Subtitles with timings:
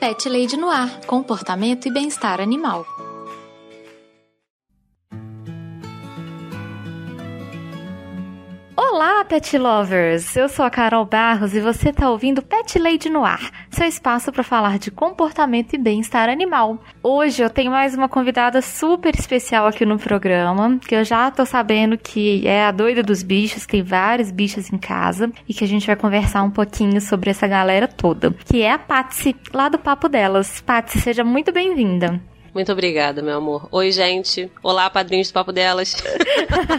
[0.00, 2.86] Pet Lady Noir, comportamento e bem-estar animal.
[8.74, 10.34] Olá, pet lovers!
[10.34, 14.32] Eu sou a Carol Barros e você está ouvindo Pet Lady no Ar, seu espaço
[14.32, 16.82] para falar de comportamento e bem-estar animal.
[17.02, 21.46] Hoje eu tenho mais uma convidada super especial aqui no programa, que eu já tô
[21.46, 25.68] sabendo que é a doida dos bichos, tem vários bichos em casa e que a
[25.68, 29.78] gente vai conversar um pouquinho sobre essa galera toda, que é a Patsy, lá do
[29.78, 30.60] Papo Delas.
[30.60, 32.20] Patsy, seja muito bem-vinda.
[32.52, 33.68] Muito obrigada, meu amor.
[33.70, 34.50] Oi, gente.
[34.62, 35.96] Olá, padrinhos do Papo Delas.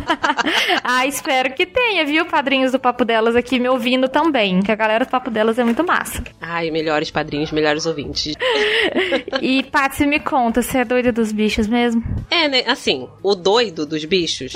[0.84, 4.76] ah, espero que tenha, viu, padrinhos do Papo Delas aqui me ouvindo também, que a
[4.76, 6.24] galera do Papo Delas é muito massa.
[6.42, 8.36] Ai, melhores padrinhos, melhores ouvintes.
[9.42, 12.04] e, Patsy, me conta, você é doida dos bichos mesmo?
[12.30, 12.64] É, né?
[12.68, 14.54] Assim, o doido dos bichos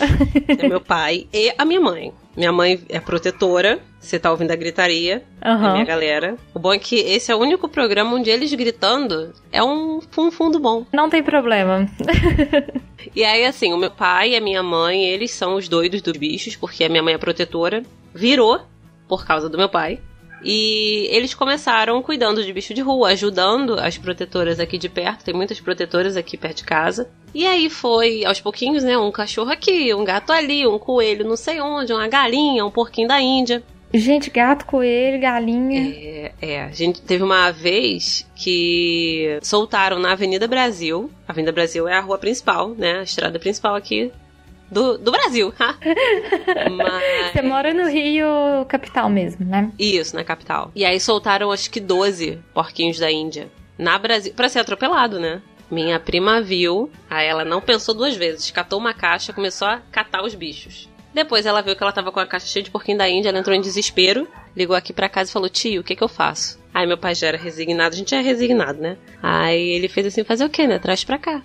[0.47, 2.13] é meu pai e a minha mãe.
[2.35, 3.79] Minha mãe é protetora.
[3.99, 5.61] Você tá ouvindo a gritaria uhum.
[5.61, 6.35] da minha galera.
[6.53, 9.99] O bom é que esse é o único programa onde eles gritando é um
[10.31, 10.85] fundo bom.
[10.93, 11.87] Não tem problema.
[13.15, 16.17] e aí, assim, o meu pai e a minha mãe, eles são os doidos dos
[16.17, 17.83] bichos, porque a minha mãe é protetora.
[18.13, 18.61] Virou
[19.07, 19.99] por causa do meu pai.
[20.47, 25.25] E eles começaram cuidando de bicho de rua, ajudando as protetoras aqui de perto.
[25.25, 27.09] Tem muitas protetoras aqui perto de casa.
[27.33, 28.95] E aí foi, aos pouquinhos, né?
[28.95, 33.07] Um cachorro aqui, um gato ali, um coelho não sei onde, uma galinha, um porquinho
[33.07, 33.63] da Índia.
[33.91, 35.95] Gente, gato, coelho, galinha.
[35.95, 41.09] É, é, a gente teve uma vez que soltaram na Avenida Brasil.
[41.27, 42.99] A Avenida Brasil é a rua principal, né?
[42.99, 44.11] A estrada principal aqui
[44.69, 45.53] do, do Brasil.
[46.75, 47.31] Mas...
[47.31, 48.27] Você mora no Rio,
[48.67, 49.71] capital mesmo, né?
[49.77, 50.71] Isso, na capital.
[50.75, 53.49] E aí soltaram acho que 12 porquinhos da Índia.
[53.77, 54.33] Na Brasil.
[54.33, 55.41] Pra ser atropelado, né?
[55.69, 60.23] Minha prima viu, aí ela não pensou duas vezes, catou uma caixa, começou a catar
[60.23, 60.87] os bichos.
[61.11, 63.39] Depois ela viu que ela tava com a caixa cheia de porquinho da Índia, ela
[63.39, 66.59] entrou em desespero, ligou aqui pra casa e falou: Tio, o que que eu faço?
[66.73, 68.97] Aí meu pai já era resignado, a gente é resignado, né?
[69.23, 70.77] Aí ele fez assim: fazer o quê, né?
[70.77, 71.41] Traz pra cá.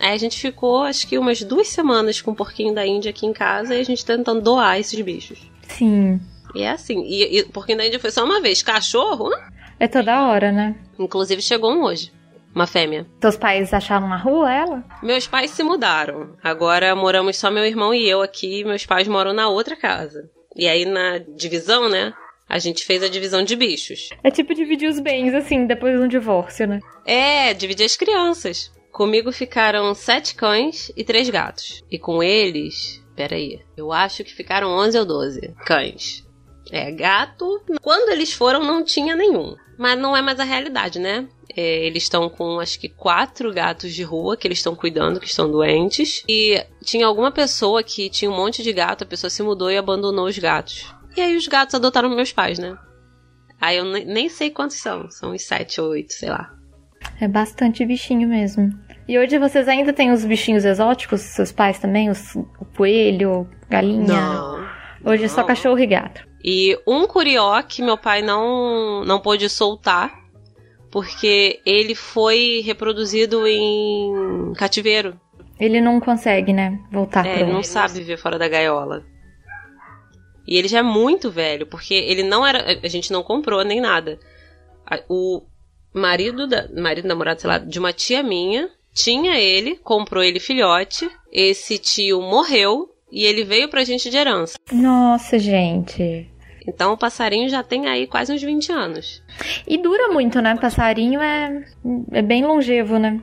[0.00, 3.26] Aí a gente ficou, acho que umas duas semanas com o porquinho da Índia aqui
[3.26, 5.50] em casa e a gente tentando doar esses bichos.
[5.68, 6.20] Sim.
[6.54, 7.04] E é assim.
[7.06, 8.62] E, o porquinho da Índia foi só uma vez.
[8.62, 9.30] Cachorro?
[9.78, 10.74] É toda hora, né?
[10.98, 12.12] Inclusive chegou um hoje.
[12.54, 13.06] Uma fêmea.
[13.20, 14.84] Seus pais acharam na rua ela?
[15.02, 16.30] Meus pais se mudaram.
[16.42, 18.64] Agora moramos só meu irmão e eu aqui.
[18.64, 20.30] Meus pais moram na outra casa.
[20.56, 22.14] E aí na divisão, né?
[22.48, 24.08] A gente fez a divisão de bichos.
[24.24, 26.80] É tipo dividir os bens, assim, depois de um divórcio, né?
[27.04, 28.72] É, dividir as crianças.
[28.96, 31.84] Comigo ficaram sete cães e três gatos.
[31.90, 36.26] E com eles, peraí, eu acho que ficaram 11 ou 12 cães.
[36.72, 39.54] É, gato, quando eles foram não tinha nenhum.
[39.76, 41.28] Mas não é mais a realidade, né?
[41.54, 45.26] É, eles estão com acho que quatro gatos de rua que eles estão cuidando, que
[45.26, 46.24] estão doentes.
[46.26, 49.76] E tinha alguma pessoa que tinha um monte de gato, a pessoa se mudou e
[49.76, 50.90] abandonou os gatos.
[51.14, 52.74] E aí os gatos adotaram meus pais, né?
[53.60, 56.50] Aí eu nem sei quantos são, são uns sete ou oito, sei lá.
[57.20, 58.85] É bastante bichinho mesmo.
[59.08, 62.10] E hoje vocês ainda têm os bichinhos exóticos, seus pais também?
[62.10, 64.04] Os, o coelho, galinha?
[64.06, 64.66] Não.
[65.04, 66.26] Hoje é só cachorro e gato.
[66.42, 70.12] E um curió que meu pai não, não pôde soltar,
[70.90, 75.20] porque ele foi reproduzido em cativeiro.
[75.58, 76.78] Ele não consegue, né?
[76.90, 79.04] Voltar é, ele não sabe viver fora da gaiola.
[80.46, 82.78] E ele já é muito velho, porque ele não era.
[82.82, 84.18] A gente não comprou nem nada.
[85.08, 85.42] O
[85.94, 86.68] marido da.
[86.72, 91.08] Marido, namorado, sei lá, de uma tia minha tinha ele, comprou ele filhote.
[91.30, 94.58] Esse tio morreu e ele veio pra gente de herança.
[94.72, 96.28] Nossa, gente.
[96.66, 99.22] Então o passarinho já tem aí quase uns 20 anos.
[99.68, 100.56] E dura muito, né?
[100.56, 101.64] Passarinho é,
[102.10, 103.20] é bem longevo, né?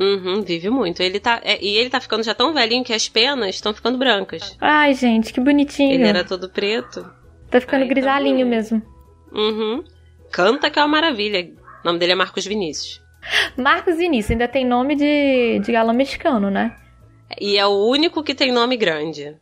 [0.00, 1.02] Uhum, vive muito.
[1.02, 3.98] Ele tá, é, e ele tá ficando já tão velhinho que as penas estão ficando
[3.98, 4.56] brancas.
[4.60, 5.94] Ai, gente, que bonitinho.
[5.94, 7.04] Ele era todo preto.
[7.50, 8.82] Tá ficando aí, grisalhinho tá mesmo.
[9.32, 9.82] Uhum.
[10.30, 11.50] Canta que é uma maravilha.
[11.82, 13.02] O nome dele é Marcos Vinícius.
[13.56, 16.76] Marcos Vinícius ainda tem nome de, de galã mexicano, né?
[17.40, 19.36] E é o único que tem nome grande.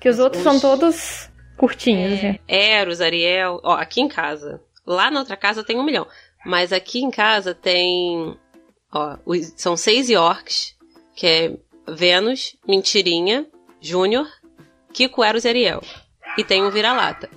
[0.00, 2.38] Que os, os outros são todos curtinhos, é, né?
[2.46, 3.60] Eros, Ariel.
[3.62, 4.60] Ó, aqui em casa.
[4.86, 6.06] Lá na outra casa tem um milhão.
[6.44, 8.36] Mas aqui em casa tem.
[8.92, 10.76] Ó, os, são seis Yorks,
[11.14, 11.56] que é
[11.88, 13.46] Vênus, Mentirinha,
[13.80, 14.26] Júnior,
[14.92, 15.82] Kiko Eros e Ariel.
[16.36, 17.28] E tem um vira-lata.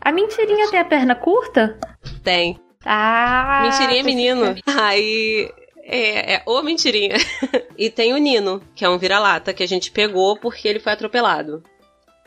[0.00, 1.78] A mentirinha tem a perna curta?
[2.22, 2.60] Tem.
[2.84, 3.62] Ah!
[3.64, 4.54] Mentirinha é menino.
[4.80, 5.50] Aí.
[5.84, 7.16] É, é ô mentirinha.
[7.76, 10.92] e tem o Nino, que é um vira-lata que a gente pegou porque ele foi
[10.92, 11.62] atropelado.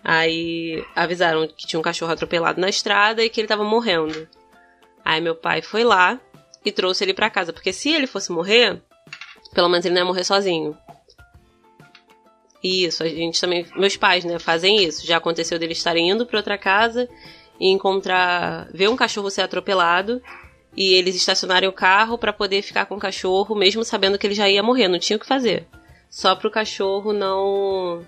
[0.03, 4.27] Aí avisaram que tinha um cachorro atropelado na estrada e que ele tava morrendo.
[5.03, 6.19] Aí meu pai foi lá
[6.63, 8.81] e trouxe ele para casa, porque se ele fosse morrer,
[9.53, 10.77] pelo menos ele não ia morrer sozinho.
[12.63, 15.05] Isso, a gente também, meus pais, né, fazem isso.
[15.05, 17.07] Já aconteceu deles estarem indo para outra casa
[17.59, 20.21] e encontrar, ver um cachorro ser atropelado
[20.75, 24.33] e eles estacionarem o carro para poder ficar com o cachorro, mesmo sabendo que ele
[24.33, 25.67] já ia morrer, não tinha o que fazer.
[26.09, 28.03] Só pro cachorro não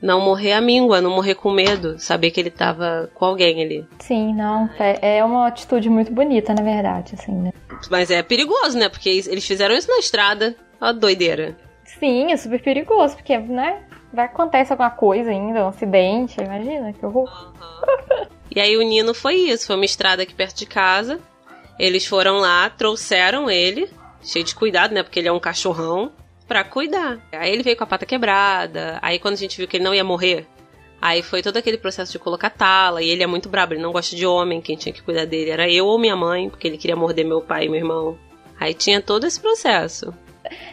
[0.00, 3.88] não morrer a míngua, não morrer com medo, saber que ele tava com alguém ali.
[3.98, 7.52] Sim, não, é, é uma atitude muito bonita, na verdade, assim, né?
[7.90, 8.88] Mas é perigoso, né?
[8.88, 10.54] Porque eles fizeram isso na estrada.
[10.80, 11.56] Ó, doideira.
[11.98, 13.82] Sim, é super perigoso, porque, né?
[14.12, 17.28] Vai acontecer alguma coisa ainda, um acidente, imagina, que horror.
[17.28, 18.26] Uhum.
[18.54, 21.20] e aí o Nino foi isso, foi uma estrada aqui perto de casa.
[21.78, 23.90] Eles foram lá, trouxeram ele,
[24.22, 25.02] cheio de cuidado, né?
[25.02, 26.12] Porque ele é um cachorrão,
[26.46, 27.18] pra cuidar.
[27.32, 28.98] Aí ele veio com a pata quebrada.
[29.02, 30.46] Aí quando a gente viu que ele não ia morrer,
[31.00, 33.02] aí foi todo aquele processo de colocar tala.
[33.02, 34.60] E ele é muito brabo, ele não gosta de homem.
[34.60, 37.40] Quem tinha que cuidar dele era eu ou minha mãe, porque ele queria morder meu
[37.40, 38.18] pai e meu irmão.
[38.58, 40.14] Aí tinha todo esse processo.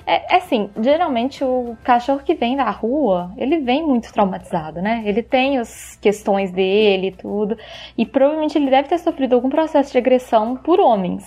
[0.05, 5.03] É, é assim, geralmente o cachorro que vem da rua, ele vem muito traumatizado, né?
[5.05, 7.57] Ele tem as questões dele e tudo.
[7.97, 11.23] E provavelmente ele deve ter sofrido algum processo de agressão por homens.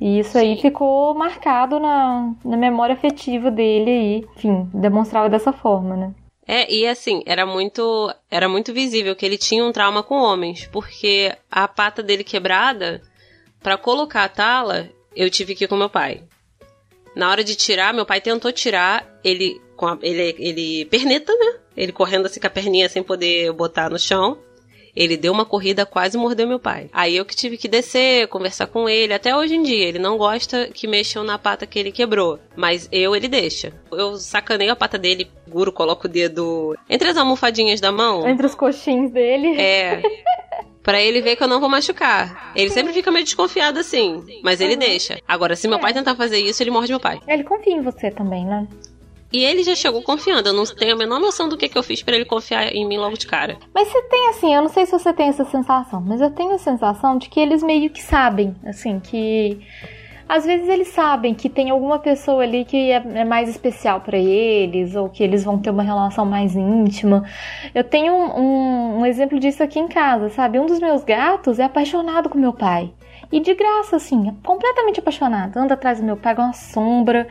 [0.00, 5.96] E isso aí ficou marcado na, na memória afetiva dele e, enfim, demonstrava dessa forma,
[5.96, 6.14] né?
[6.46, 10.68] É, e assim, era muito, era muito visível que ele tinha um trauma com homens,
[10.70, 13.00] porque a pata dele quebrada,
[13.62, 16.22] para colocar a tala, eu tive que ir com meu pai.
[17.14, 21.60] Na hora de tirar, meu pai tentou tirar, ele com a, ele ele perneta, né?
[21.76, 24.38] Ele correndo assim com a perninha sem poder botar no chão.
[24.96, 26.88] Ele deu uma corrida, quase mordeu meu pai.
[26.92, 29.12] Aí eu que tive que descer, conversar com ele.
[29.12, 32.38] Até hoje em dia, ele não gosta que mexam na pata que ele quebrou.
[32.54, 33.72] Mas eu, ele deixa.
[33.90, 38.28] Eu sacaneio a pata dele, guro, coloco o dedo entre as almofadinhas da mão.
[38.28, 39.60] Entre os coxins dele.
[39.60, 40.00] É.
[40.84, 42.52] Pra ele ver que eu não vou machucar.
[42.54, 44.78] Ele sempre fica meio desconfiado assim, mas ele uhum.
[44.78, 45.18] deixa.
[45.26, 47.18] Agora, se meu pai tentar fazer isso, ele morde meu pai.
[47.26, 48.68] Ele confia em você também, né?
[49.32, 50.48] E ele já chegou confiando.
[50.48, 52.86] Eu não tenho a menor noção do que, que eu fiz para ele confiar em
[52.86, 53.58] mim logo de cara.
[53.74, 56.54] Mas você tem assim, eu não sei se você tem essa sensação, mas eu tenho
[56.54, 59.58] a sensação de que eles meio que sabem, assim, que
[60.28, 64.16] às vezes eles sabem que tem alguma pessoa ali que é, é mais especial para
[64.16, 67.24] eles, ou que eles vão ter uma relação mais íntima.
[67.74, 70.58] Eu tenho um, um, um, exemplo disso aqui em casa, sabe?
[70.58, 72.92] Um dos meus gatos é apaixonado com meu pai.
[73.30, 75.56] E de graça, assim, é completamente apaixonado.
[75.56, 77.26] Anda atrás do meu pai uma sombra.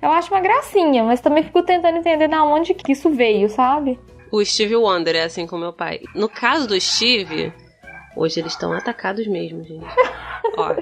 [0.00, 3.98] Eu acho uma gracinha, mas também fico tentando entender da onde que isso veio, sabe?
[4.30, 6.00] O Steve Wonder é assim com meu pai.
[6.14, 7.52] No caso do Steve,
[8.16, 9.86] hoje eles estão atacados mesmo, gente.
[10.56, 10.76] ó, ó.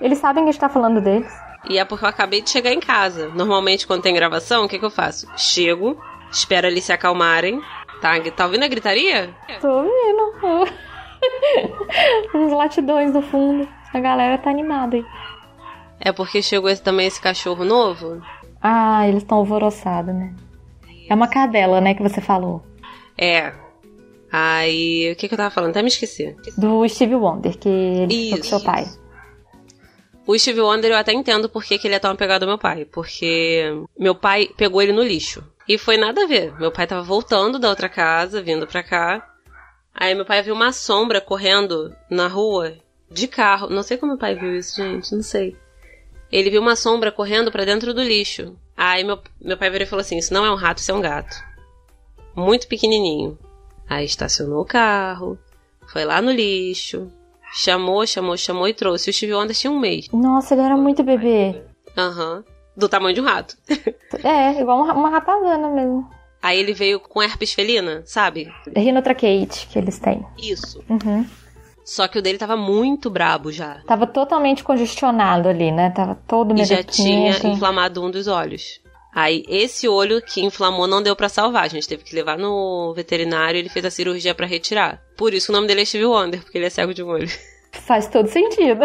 [0.00, 1.30] Eles sabem que a gente tá falando deles.
[1.68, 3.28] E é porque eu acabei de chegar em casa.
[3.28, 5.26] Normalmente, quando tem gravação, o que, que eu faço?
[5.36, 6.00] Chego,
[6.30, 7.60] espero eles se acalmarem.
[8.00, 9.34] Tá, tá ouvindo a gritaria?
[9.60, 10.70] Tô ouvindo.
[12.34, 13.68] Uns latidões no fundo.
[13.92, 15.04] A galera tá animada aí.
[15.98, 18.22] É porque chegou esse, também esse cachorro novo?
[18.62, 20.34] Ah, eles estão alvoroçados, né?
[21.08, 22.62] É uma cadela, né, que você falou.
[23.16, 23.52] É.
[24.30, 25.70] Aí, o que, que eu tava falando?
[25.70, 26.34] Até me esqueci.
[26.56, 28.36] Do Steve Wonder, que ele Isso.
[28.36, 28.86] com seu pai.
[30.26, 32.84] O Steve Wonder eu até entendo porque que ele é tão apegado ao meu pai.
[32.84, 33.64] Porque
[33.98, 35.44] meu pai pegou ele no lixo.
[35.68, 36.52] E foi nada a ver.
[36.58, 39.24] Meu pai tava voltando da outra casa, vindo pra cá.
[39.94, 42.74] Aí meu pai viu uma sombra correndo na rua
[43.10, 43.68] de carro.
[43.68, 45.14] Não sei como meu pai viu isso, gente.
[45.14, 45.56] Não sei
[46.30, 48.56] ele viu uma sombra correndo para dentro do lixo.
[48.76, 50.94] Aí meu, meu pai virou e falou assim: Isso não é um rato, isso é
[50.94, 51.36] um gato.
[52.34, 53.38] Muito pequenininho.
[53.88, 55.38] Aí estacionou o carro,
[55.92, 57.10] foi lá no lixo,
[57.52, 59.10] chamou, chamou, chamou e trouxe.
[59.10, 60.08] O Steve Wonder tinha um mês.
[60.12, 61.62] Nossa, ele era muito bebê.
[61.96, 62.36] Aham.
[62.36, 62.56] Uhum.
[62.76, 63.56] Do tamanho de um rato.
[64.22, 66.10] é, igual uma, uma ratazana mesmo.
[66.42, 68.52] Aí ele veio com herpes felina, sabe?
[68.76, 70.24] Rinotraqueite que eles têm.
[70.36, 70.84] Isso.
[70.88, 71.26] Uhum.
[71.82, 73.80] Só que o dele tava muito brabo já.
[73.86, 75.90] Tava totalmente congestionado ali, né?
[75.90, 78.80] Tava todo meio E já tinha inflamado um dos olhos.
[79.16, 81.64] Aí, esse olho que inflamou não deu para salvar.
[81.64, 85.00] A gente teve que levar no veterinário e ele fez a cirurgia para retirar.
[85.16, 87.26] Por isso o nome dele é Steve Wonder, porque ele é cego de um olho.
[87.72, 88.84] Faz todo sentido.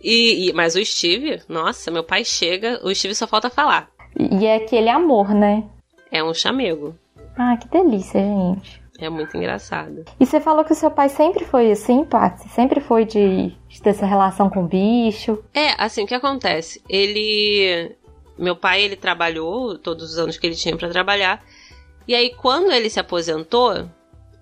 [0.00, 3.90] e, e, mas o Steve, nossa, meu pai chega, o Steve só falta falar.
[4.16, 5.64] E é aquele amor, né?
[6.12, 6.94] É um chamego.
[7.36, 8.80] Ah, que delícia, gente.
[8.98, 10.04] É muito engraçado.
[10.18, 12.48] E você falou que o seu pai sempre foi assim, Patsy?
[12.48, 15.42] Sempre foi de, de ter essa relação com o bicho?
[15.52, 16.82] É, assim, o que acontece?
[16.88, 17.94] Ele.
[18.38, 21.42] Meu pai, ele trabalhou todos os anos que ele tinha para trabalhar.
[22.06, 23.88] E aí, quando ele se aposentou,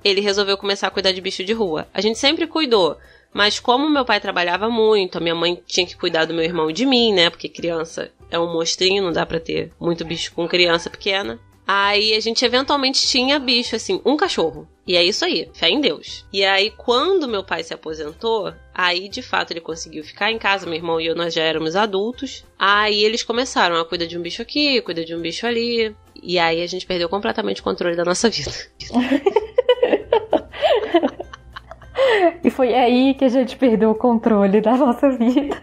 [0.03, 1.87] ele resolveu começar a cuidar de bicho de rua.
[1.95, 2.97] A gente sempre cuidou.
[3.33, 6.71] Mas como meu pai trabalhava muito, a minha mãe tinha que cuidar do meu irmão
[6.71, 7.31] e de mim, né?
[7.31, 11.41] Porque criança é um monstrinho, não dá pra ter muito bicho com criança pequena.
[11.67, 14.69] Aí a gente eventualmente tinha bicho, assim, um cachorro.
[14.87, 16.27] E é isso aí, fé em Deus.
[16.31, 20.67] E aí, quando meu pai se aposentou, aí de fato ele conseguiu ficar em casa,
[20.67, 22.45] meu irmão e eu nós já éramos adultos.
[22.59, 25.97] Aí eles começaram a cuidar de um bicho aqui, cuidar de um bicho ali.
[26.23, 28.53] E aí a gente perdeu completamente o controle da nossa vida.
[32.45, 35.57] e foi aí que a gente perdeu o controle da nossa vida.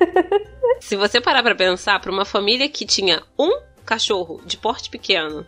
[0.79, 3.51] Se você parar pra pensar, pra uma família que tinha um
[3.85, 5.45] cachorro de porte pequeno,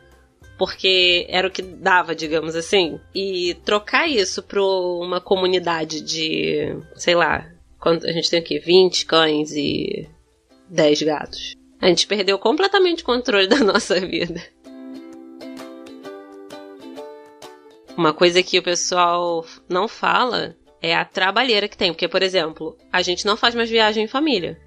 [0.63, 7.15] porque era o que dava, digamos assim, e trocar isso pra uma comunidade de, sei
[7.15, 7.46] lá,
[7.82, 10.08] quando a gente tem aqui 20 cães e
[10.70, 11.53] 10 gatos.
[11.82, 14.41] A gente perdeu completamente o controle da nossa vida.
[17.98, 21.91] Uma coisa que o pessoal não fala é a trabalheira que tem.
[21.91, 24.58] Porque, por exemplo, a gente não faz mais viagem em família.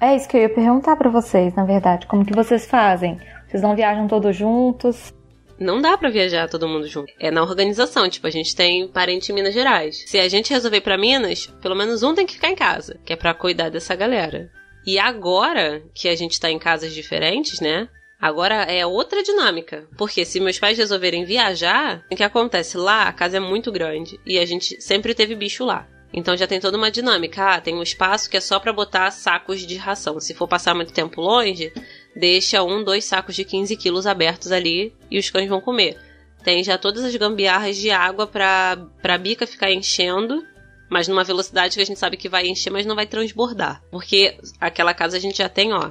[0.00, 2.08] É isso que eu ia perguntar para vocês, na verdade.
[2.08, 3.20] Como que vocês fazem?
[3.46, 5.14] Vocês não viajam todos juntos?
[5.60, 7.12] Não dá para viajar todo mundo junto.
[7.20, 8.08] É na organização.
[8.08, 10.04] Tipo, a gente tem parente em Minas Gerais.
[10.06, 13.12] Se a gente resolver pra Minas, pelo menos um tem que ficar em casa, que
[13.12, 14.50] é para cuidar dessa galera.
[14.86, 17.88] E agora que a gente tá em casas diferentes, né?
[18.18, 19.86] Agora é outra dinâmica.
[19.98, 22.78] Porque se meus pais resolverem viajar, o que acontece?
[22.78, 25.86] Lá a casa é muito grande e a gente sempre teve bicho lá.
[26.12, 27.54] Então já tem toda uma dinâmica.
[27.54, 30.18] Ah, tem um espaço que é só para botar sacos de ração.
[30.20, 31.72] Se for passar muito tempo longe,
[32.14, 35.98] deixa um, dois sacos de 15 quilos abertos ali e os cães vão comer.
[36.42, 40.42] Tem já todas as gambiarras de água pra, pra bica ficar enchendo,
[40.88, 43.82] mas numa velocidade que a gente sabe que vai encher, mas não vai transbordar.
[43.90, 45.90] Porque aquela casa a gente já tem, ó,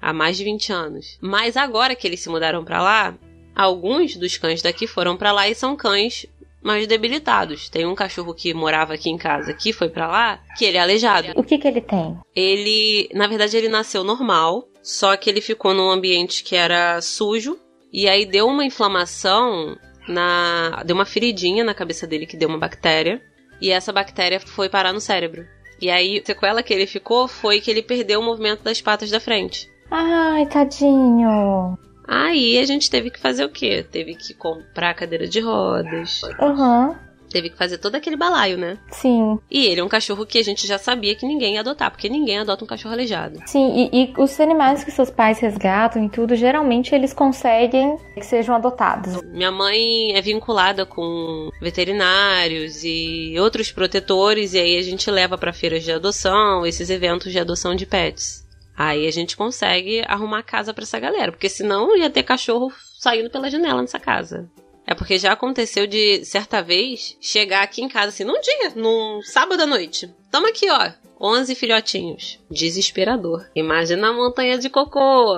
[0.00, 1.18] há mais de 20 anos.
[1.20, 3.14] Mas agora que eles se mudaram para lá,
[3.54, 6.26] alguns dos cães daqui foram para lá e são cães
[6.62, 7.68] mais debilitados.
[7.68, 10.80] Tem um cachorro que morava aqui em casa que foi para lá, que ele é
[10.80, 11.32] aleijado.
[11.36, 12.16] O que que ele tem?
[12.34, 17.58] Ele, na verdade, ele nasceu normal, só que ele ficou num ambiente que era sujo
[17.92, 19.76] e aí deu uma inflamação
[20.08, 23.22] na, deu uma feridinha na cabeça dele que deu uma bactéria
[23.60, 25.46] e essa bactéria foi parar no cérebro.
[25.80, 29.10] E aí, a sequela que ele ficou foi que ele perdeu o movimento das patas
[29.10, 29.68] da frente.
[29.90, 31.76] Ai, tadinho.
[32.06, 33.84] Aí a gente teve que fazer o quê?
[33.88, 36.22] Teve que comprar cadeira de rodas.
[36.40, 36.88] Aham.
[36.88, 37.11] Uhum.
[37.32, 38.78] Teve que fazer todo aquele balaio, né?
[38.90, 39.38] Sim.
[39.50, 42.08] E ele é um cachorro que a gente já sabia que ninguém ia adotar, porque
[42.08, 43.40] ninguém adota um cachorro aleijado.
[43.46, 48.24] Sim, e, e os animais que seus pais resgatam e tudo, geralmente eles conseguem que
[48.24, 49.22] sejam adotados.
[49.22, 55.52] Minha mãe é vinculada com veterinários e outros protetores, e aí a gente leva para
[55.52, 58.42] feiras de adoção, esses eventos de adoção de pets.
[58.76, 63.30] Aí a gente consegue arrumar casa para essa galera, porque senão ia ter cachorro saindo
[63.30, 64.50] pela janela nessa casa.
[64.86, 69.20] É porque já aconteceu de, certa vez, chegar aqui em casa assim, num dia, num
[69.22, 70.12] sábado à noite.
[70.30, 72.40] Toma aqui, ó, 11 filhotinhos.
[72.50, 73.46] Desesperador.
[73.54, 75.36] Imagina a montanha de cocô.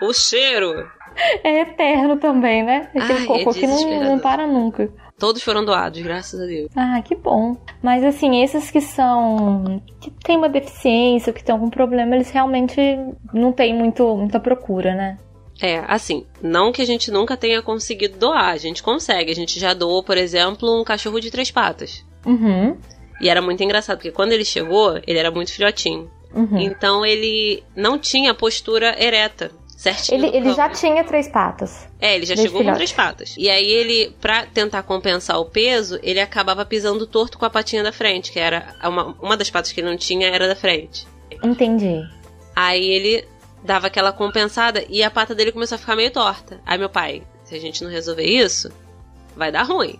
[0.00, 0.90] O cheiro.
[1.42, 2.90] É eterno também, né?
[2.94, 4.90] Aquele Ai, é cocô é que não, não para nunca.
[5.18, 6.70] Todos foram doados, graças a Deus.
[6.76, 7.56] Ah, que bom.
[7.82, 9.82] Mas assim, esses que são.
[9.98, 12.78] que tem uma deficiência, que tem algum problema, eles realmente
[13.32, 15.16] não têm muito, muita procura, né?
[15.60, 19.30] É, assim, não que a gente nunca tenha conseguido doar, a gente consegue.
[19.30, 22.04] A gente já doou, por exemplo, um cachorro de três patas.
[22.24, 22.76] Uhum.
[23.20, 26.10] E era muito engraçado, porque quando ele chegou, ele era muito filhotinho.
[26.34, 26.58] Uhum.
[26.58, 30.24] Então ele não tinha postura ereta certinho.
[30.24, 31.88] Ele, ele já tinha três patas.
[31.98, 32.70] É, ele já chegou filhote.
[32.70, 33.34] com três patas.
[33.38, 37.82] E aí ele, pra tentar compensar o peso, ele acabava pisando torto com a patinha
[37.82, 41.06] da frente, que era uma, uma das patas que ele não tinha era da frente.
[41.42, 42.02] Entendi.
[42.54, 43.24] Aí ele
[43.66, 46.60] dava aquela compensada e a pata dele começou a ficar meio torta.
[46.64, 48.70] Aí meu pai, se a gente não resolver isso,
[49.36, 49.98] vai dar ruim.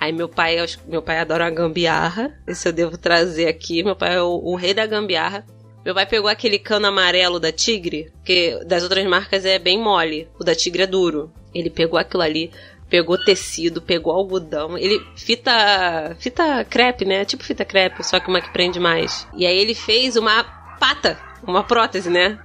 [0.00, 0.56] Aí meu pai,
[0.86, 2.32] meu pai adora a gambiarra.
[2.46, 3.82] Esse eu devo trazer aqui.
[3.82, 5.44] Meu pai é o, o rei da gambiarra.
[5.84, 10.28] Meu pai pegou aquele cano amarelo da Tigre, que das outras marcas é bem mole.
[10.38, 11.32] O da Tigre é duro.
[11.52, 12.52] Ele pegou aquilo ali,
[12.88, 14.78] pegou tecido, pegou algodão.
[14.78, 17.24] Ele fita, fita crepe, né?
[17.24, 19.26] Tipo fita crepe, só que uma que prende mais.
[19.36, 20.44] E aí ele fez uma
[20.78, 22.38] pata, uma prótese, né?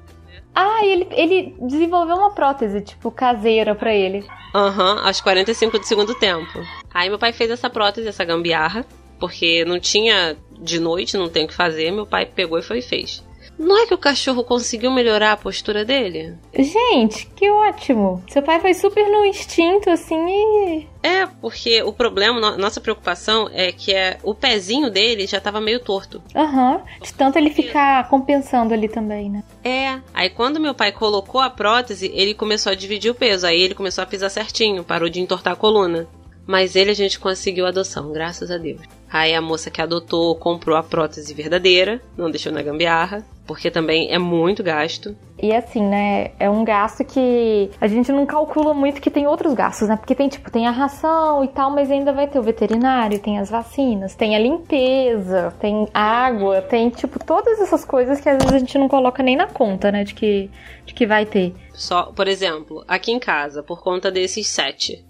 [0.56, 4.24] Ah, ele, ele desenvolveu uma prótese, tipo, caseira para ele.
[4.54, 6.60] Aham, uhum, aos 45 do segundo tempo.
[6.94, 8.86] Aí meu pai fez essa prótese, essa gambiarra,
[9.20, 11.92] porque não tinha de noite, não tem o que fazer.
[11.92, 13.24] Meu pai pegou e foi e fez.
[13.58, 16.36] Não é que o cachorro conseguiu melhorar a postura dele?
[16.54, 18.24] Gente, que ótimo.
[18.28, 20.88] Seu pai foi super no instinto, assim, e.
[21.04, 25.80] É, porque o problema, nossa preocupação é que é, o pezinho dele já tava meio
[25.80, 26.22] torto.
[26.36, 26.78] Aham.
[26.78, 26.82] Uhum.
[27.02, 29.44] De tanto ele ficar compensando ali também, né?
[29.64, 30.00] É.
[30.14, 33.46] Aí quando meu pai colocou a prótese, ele começou a dividir o peso.
[33.46, 36.08] Aí ele começou a pisar certinho, parou de entortar a coluna.
[36.46, 38.82] Mas ele a gente conseguiu a adoção, graças a Deus.
[39.14, 44.12] Aí a moça que adotou comprou a prótese verdadeira, não deixou na gambiarra, porque também
[44.12, 45.16] é muito gasto.
[45.38, 49.54] E assim, né, é um gasto que a gente não calcula muito que tem outros
[49.54, 49.98] gastos, né?
[49.98, 53.38] Porque tem tipo, tem a ração e tal, mas ainda vai ter o veterinário, tem
[53.38, 58.52] as vacinas, tem a limpeza, tem água, tem tipo todas essas coisas que às vezes
[58.52, 60.50] a gente não coloca nem na conta, né, de que
[60.88, 61.54] de que vai ter.
[61.72, 65.06] Só, por exemplo, aqui em casa, por conta desses sete,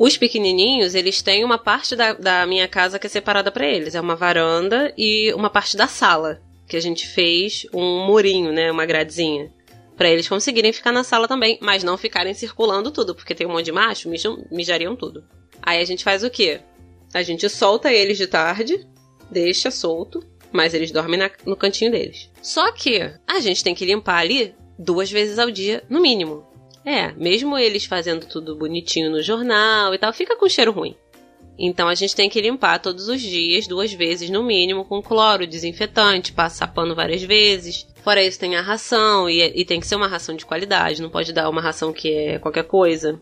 [0.00, 3.94] Os pequenininhos, eles têm uma parte da, da minha casa que é separada para eles.
[3.94, 8.72] É uma varanda e uma parte da sala, que a gente fez um murinho, né?
[8.72, 9.52] Uma gradezinha.
[9.98, 13.50] Pra eles conseguirem ficar na sala também, mas não ficarem circulando tudo, porque tem um
[13.50, 15.22] monte de macho, mijam, mijariam tudo.
[15.60, 16.60] Aí a gente faz o quê?
[17.12, 18.88] A gente solta eles de tarde,
[19.30, 22.30] deixa solto, mas eles dormem na, no cantinho deles.
[22.40, 26.49] Só que a gente tem que limpar ali duas vezes ao dia, no mínimo.
[26.84, 30.96] É, mesmo eles fazendo tudo bonitinho no jornal e tal, fica com cheiro ruim.
[31.62, 35.46] Então a gente tem que limpar todos os dias, duas vezes no mínimo, com cloro,
[35.46, 37.86] desinfetante, passar pano várias vezes.
[38.02, 41.10] Fora isso, tem a ração, e, e tem que ser uma ração de qualidade, não
[41.10, 43.20] pode dar uma ração que é qualquer coisa.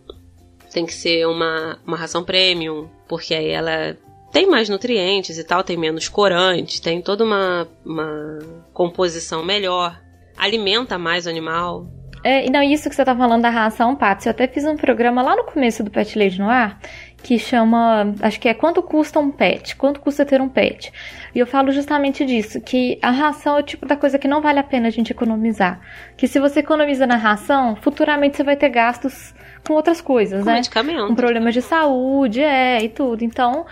[0.73, 3.97] Tem que ser uma, uma ração premium, porque aí ela
[4.31, 8.39] tem mais nutrientes e tal, tem menos corante, tem toda uma, uma
[8.73, 10.01] composição melhor,
[10.37, 11.89] alimenta mais o animal.
[12.29, 14.77] É, e não, isso que você tá falando da ração, Patsy, eu até fiz um
[14.77, 16.79] programa lá no começo do Pet Lady no ar,
[17.23, 20.93] que chama, acho que é quanto custa um pet, quanto custa ter um pet.
[21.35, 24.43] E eu falo justamente disso, que a ração é o tipo da coisa que não
[24.43, 25.81] vale a pena a gente economizar.
[26.19, 29.35] Que se você economiza na ração, futuramente você vai ter gastos
[29.67, 30.57] com outras coisas, Com né?
[30.57, 31.07] medicamento.
[31.07, 33.25] Com problemas de saúde, é, e tudo.
[33.25, 33.65] Então,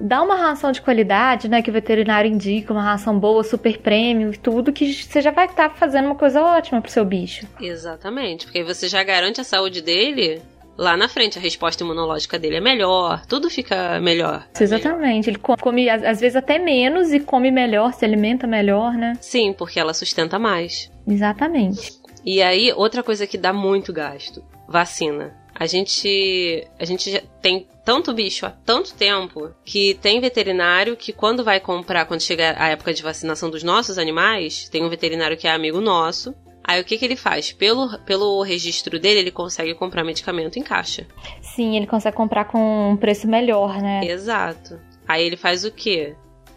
[0.00, 4.30] dá uma ração de qualidade, né, que o veterinário indica, uma ração boa, super premium
[4.32, 7.46] e tudo, que você já vai estar fazendo uma coisa ótima pro seu bicho.
[7.60, 10.40] Exatamente, porque aí você já garante a saúde dele
[10.76, 14.44] lá na frente, a resposta imunológica dele é melhor, tudo fica melhor.
[14.58, 15.30] Exatamente.
[15.30, 19.12] Ele co- come, às vezes, até menos e come melhor, se alimenta melhor, né?
[19.20, 20.90] Sim, porque ela sustenta mais.
[21.06, 21.92] Exatamente.
[22.26, 25.32] E aí, outra coisa que dá muito gasto: vacina.
[25.54, 31.12] A gente, a gente já tem tanto bicho há tanto tempo que tem veterinário que
[31.12, 35.36] quando vai comprar, quando chega a época de vacinação dos nossos animais, tem um veterinário
[35.36, 36.34] que é amigo nosso.
[36.66, 37.52] Aí o que, que ele faz?
[37.52, 41.06] Pelo, pelo registro dele, ele consegue comprar medicamento em caixa.
[41.42, 44.00] Sim, ele consegue comprar com um preço melhor, né?
[44.04, 44.80] Exato.
[45.06, 46.16] Aí ele faz o quê?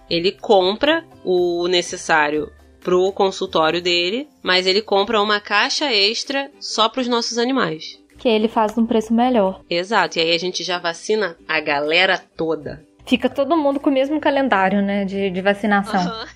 [0.09, 2.49] Ele compra o necessário
[2.79, 7.99] pro consultório dele, mas ele compra uma caixa extra só pros nossos animais.
[8.27, 9.61] Que ele faz num preço melhor.
[9.69, 12.85] Exato, e aí a gente já vacina a galera toda.
[13.05, 15.05] Fica todo mundo com o mesmo calendário, né?
[15.05, 16.01] De, de vacinação.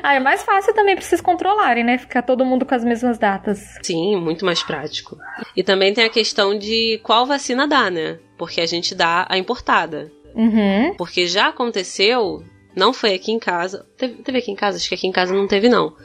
[0.00, 1.98] ah, é mais fácil também pra vocês controlarem, né?
[1.98, 3.58] Ficar todo mundo com as mesmas datas.
[3.82, 5.18] Sim, muito mais prático.
[5.56, 8.20] E também tem a questão de qual vacina dá, né?
[8.38, 10.12] Porque a gente dá a importada.
[10.36, 10.94] Uhum.
[10.96, 12.44] Porque já aconteceu,
[12.76, 13.84] não foi aqui em casa.
[13.98, 14.76] Teve, teve aqui em casa?
[14.76, 15.96] Acho que aqui em casa não teve, não.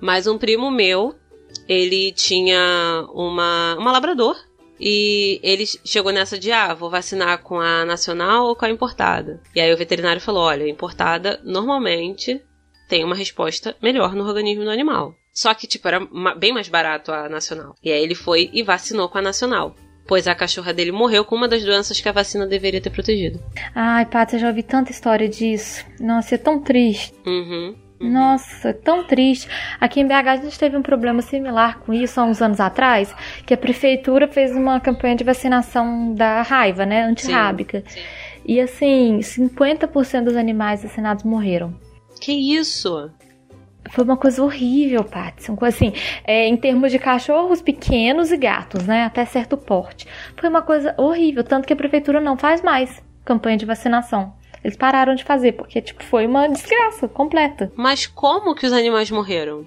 [0.00, 1.14] Mas um primo meu,
[1.68, 4.36] ele tinha uma, uma labrador.
[4.82, 9.38] E ele chegou nessa de, ah, vou vacinar com a nacional ou com a importada.
[9.54, 12.40] E aí o veterinário falou, olha, a importada normalmente
[12.88, 15.14] tem uma resposta melhor no organismo do animal.
[15.32, 16.00] Só que, tipo, era
[16.36, 17.74] bem mais barato a nacional.
[17.84, 19.76] E aí ele foi e vacinou com a nacional.
[20.06, 23.38] Pois a cachorra dele morreu com uma das doenças que a vacina deveria ter protegido.
[23.74, 25.84] Ai, Paty, eu já ouvi tanta história disso.
[26.00, 27.14] Nossa, é tão triste.
[27.24, 27.76] Uhum.
[28.00, 29.46] Nossa, tão triste.
[29.78, 33.14] Aqui em BH a gente teve um problema similar com isso há uns anos atrás,
[33.44, 37.84] que a prefeitura fez uma campanha de vacinação da raiva, né, antirrábica.
[37.86, 38.00] Sim.
[38.46, 41.74] E assim, 50% dos animais vacinados morreram.
[42.20, 43.10] Que isso?
[43.90, 45.04] Foi uma coisa horrível,
[45.56, 45.92] coisa assim,
[46.24, 50.06] é, em termos de cachorros pequenos e gatos, né, até certo porte.
[50.38, 54.34] Foi uma coisa horrível, tanto que a prefeitura não faz mais campanha de vacinação.
[54.62, 57.72] Eles pararam de fazer, porque, tipo, foi uma desgraça completa.
[57.76, 59.66] Mas como que os animais morreram?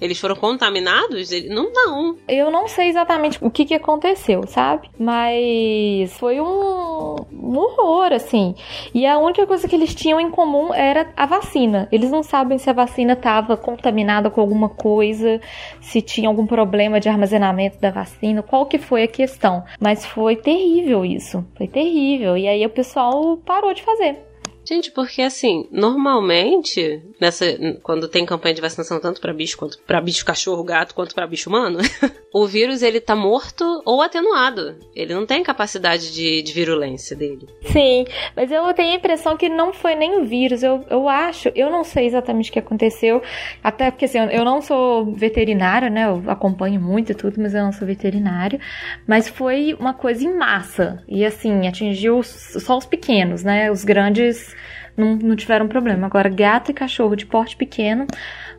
[0.00, 1.30] Eles foram contaminados?
[1.48, 2.16] Não, não.
[2.28, 4.90] Eu não sei exatamente o que, que aconteceu, sabe?
[4.98, 8.54] Mas foi um, um horror, assim.
[8.92, 11.88] E a única coisa que eles tinham em comum era a vacina.
[11.90, 15.40] Eles não sabem se a vacina estava contaminada com alguma coisa,
[15.80, 19.64] se tinha algum problema de armazenamento da vacina, qual que foi a questão.
[19.80, 21.44] Mas foi terrível isso.
[21.56, 22.36] Foi terrível.
[22.36, 24.18] E aí o pessoal parou de fazer.
[24.66, 27.44] Gente, porque assim, normalmente, nessa
[27.82, 31.26] quando tem campanha de vacinação tanto pra bicho quanto para bicho cachorro, gato, quanto pra
[31.26, 31.78] bicho humano,
[32.32, 34.76] o vírus ele tá morto ou atenuado.
[34.94, 37.46] Ele não tem capacidade de, de virulência dele.
[37.62, 40.62] Sim, mas eu tenho a impressão que não foi nem o vírus.
[40.62, 43.22] Eu, eu acho, eu não sei exatamente o que aconteceu.
[43.62, 46.06] Até porque assim, eu não sou veterinária, né?
[46.06, 48.58] Eu acompanho muito e tudo, mas eu não sou veterinário.
[49.06, 51.02] Mas foi uma coisa em massa.
[51.06, 53.70] E assim, atingiu só os pequenos, né?
[53.70, 54.53] Os grandes
[54.96, 56.06] não, não tiveram problema.
[56.06, 58.06] Agora, gato e cachorro de porte pequeno,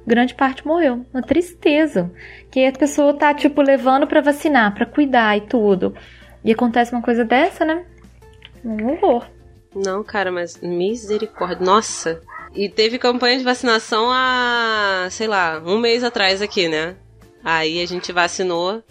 [0.06, 1.06] grande parte morreu.
[1.14, 2.12] Uma tristeza.
[2.52, 5.96] Que a pessoa tá, tipo, levando para vacinar, para cuidar e tudo.
[6.44, 7.86] E acontece uma coisa dessa, né?
[8.64, 9.26] Um horror.
[9.76, 11.66] Não, cara, mas misericórdia.
[11.66, 12.22] Nossa.
[12.54, 16.96] E teve campanha de vacinação há, sei lá, um mês atrás aqui, né?
[17.44, 18.82] Aí a gente vacinou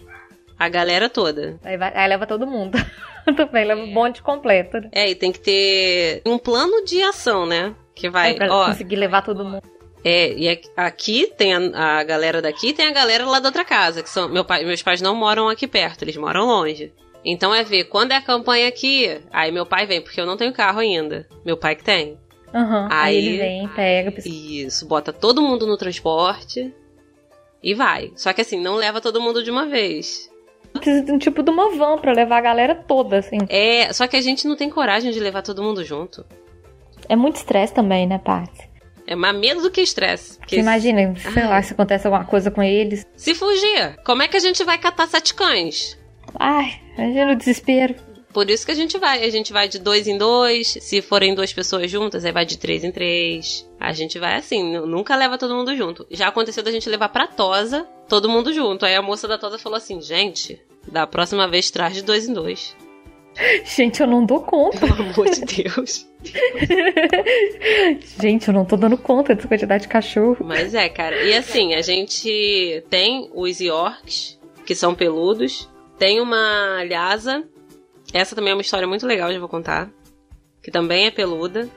[0.59, 1.59] a galera toda.
[1.65, 2.79] Aí, vai, aí leva todo mundo.
[3.37, 4.81] Também leva o bonde completo.
[4.81, 4.89] Né?
[4.93, 7.75] É, e tem que ter um plano de ação, né?
[7.95, 9.63] Que vai, é pra ó, conseguir levar todo mundo.
[10.05, 14.03] É, e aqui tem a, a, galera daqui, tem a galera lá da outra casa,
[14.03, 16.93] que são meu pai, meus pais não moram aqui perto, eles moram longe.
[17.25, 20.37] Então é ver quando é a campanha aqui, aí meu pai vem, porque eu não
[20.37, 21.27] tenho carro ainda.
[21.43, 22.19] Meu pai que tem.
[22.53, 24.29] Uhum, aí, aí ele vem, pega.
[24.29, 26.73] Isso, bota todo mundo no transporte
[27.63, 28.13] e vai.
[28.15, 30.31] Só que assim, não leva todo mundo de uma vez.
[30.75, 33.39] Precisa de um tipo de uma van pra levar a galera toda, assim.
[33.49, 36.25] É, só que a gente não tem coragem de levar todo mundo junto.
[37.09, 38.71] É muito estresse também, né, Paty?
[39.07, 40.39] É mais medo do que estresse.
[40.39, 40.57] Porque...
[40.57, 41.49] Imagina, sei Ai.
[41.49, 43.07] lá, se acontece alguma coisa com eles.
[43.17, 45.99] Se fugir, como é que a gente vai catar sete cães?
[46.39, 47.95] Ai, imagina o desespero.
[48.35, 49.25] Por isso que a gente vai.
[49.25, 50.77] A gente vai de dois em dois.
[50.81, 53.67] Se forem duas pessoas juntas, aí vai de três em três.
[53.79, 56.05] A gente vai assim, nunca leva todo mundo junto.
[56.11, 58.85] Já aconteceu da gente levar pra Tosa todo mundo junto.
[58.85, 62.33] Aí a moça da Tosa falou assim: gente, da próxima vez traz de dois em
[62.33, 62.77] dois.
[63.65, 64.81] Gente, eu não dou conta.
[64.81, 66.09] Pelo amor de Deus.
[68.21, 70.39] gente, eu não tô dando conta dessa quantidade de cachorro.
[70.41, 71.23] Mas é, cara.
[71.23, 75.69] E assim, a gente tem os Yorks, que são peludos.
[75.99, 77.45] Tem uma Lhasa.
[78.15, 79.91] Essa também é uma história muito legal, já vou contar.
[80.63, 81.69] Que também é peluda.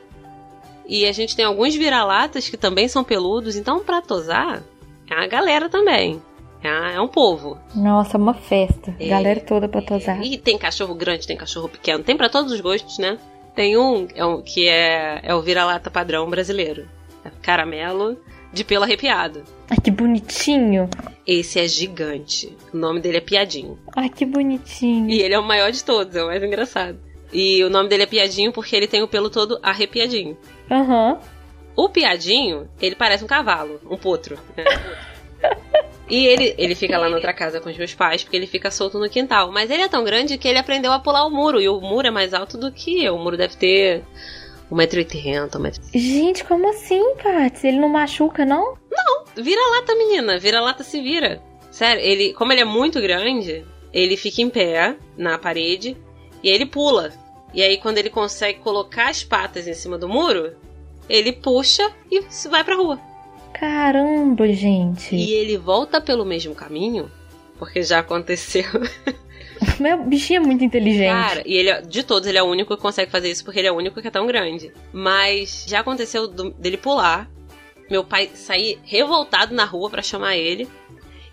[0.87, 3.55] E a gente tem alguns vira-latas que também são peludos.
[3.55, 4.61] Então, pra tosar,
[5.09, 6.21] é a galera também.
[6.63, 7.57] É, é um povo.
[7.75, 8.95] Nossa, uma festa.
[8.99, 10.23] É, Galera toda pra tosar.
[10.23, 12.03] E tem cachorro grande, tem cachorro pequeno.
[12.03, 13.17] Tem para todos os gostos, né?
[13.55, 16.87] Tem um, é um que é, é o vira-lata padrão brasileiro.
[17.25, 18.15] É caramelo
[18.57, 19.43] de pelo arrepiado.
[19.69, 20.89] Ai, que bonitinho.
[21.25, 22.55] Esse é gigante.
[22.73, 23.77] O nome dele é Piadinho.
[23.95, 25.09] Ai, que bonitinho.
[25.09, 26.99] E ele é o maior de todos, é o mais engraçado.
[27.31, 30.37] E o nome dele é Piadinho porque ele tem o pelo todo arrepiadinho.
[30.71, 31.13] Aham.
[31.13, 31.19] Uhum.
[31.75, 34.39] O Piadinho, ele parece um cavalo, um potro.
[34.55, 34.63] Né?
[36.09, 38.71] E ele, ele fica lá na outra casa com os meus pais, porque ele fica
[38.71, 39.51] solto no quintal.
[39.51, 41.59] Mas ele é tão grande que ele aprendeu a pular o muro.
[41.59, 43.15] E o muro é mais alto do que eu.
[43.15, 44.03] O muro deve ter
[44.71, 45.79] 1,80m, 1,80m.
[45.93, 47.67] Gente, como assim, Paty?
[47.67, 48.77] Ele não machuca, não?
[48.91, 50.37] Não, vira lata, menina.
[50.37, 51.41] Vira lata se vira.
[51.71, 55.95] Sério, ele, como ele é muito grande, ele fica em pé na parede
[56.43, 57.13] e aí ele pula.
[57.53, 60.55] E aí, quando ele consegue colocar as patas em cima do muro,
[61.07, 62.99] ele puxa e vai pra rua.
[63.53, 65.15] Caramba, gente.
[65.15, 67.09] E ele volta pelo mesmo caminho,
[67.57, 68.65] porque já aconteceu.
[69.79, 71.09] Meu bichinho é muito inteligente.
[71.09, 73.67] Cara, e ele, de todos, ele é o único que consegue fazer isso porque ele
[73.67, 74.71] é o único que é tão grande.
[74.91, 77.29] Mas já aconteceu do, dele pular,
[77.89, 80.67] meu pai sair revoltado na rua para chamar ele.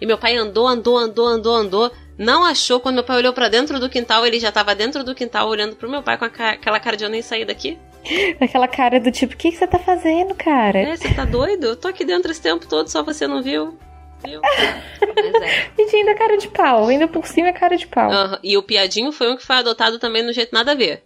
[0.01, 1.93] E meu pai andou, andou, andou, andou, andou.
[2.17, 2.81] Não achou.
[2.81, 5.77] Quando meu pai olhou para dentro do quintal, ele já tava dentro do quintal olhando
[5.77, 7.79] pro meu pai com aquela cara de eu nem sair daqui.
[8.39, 10.79] Aquela cara do tipo, o que, que você tá fazendo, cara?
[10.79, 11.69] É, você tá doido?
[11.69, 13.79] Eu tô aqui dentro esse tempo todo, só você não viu.
[14.25, 15.71] Mas é.
[15.79, 18.11] E ainda cara de pau, ainda por cima é cara de pau.
[18.11, 18.39] Uhum.
[18.43, 21.05] E o Piadinho foi um que foi adotado também no jeito nada a ver.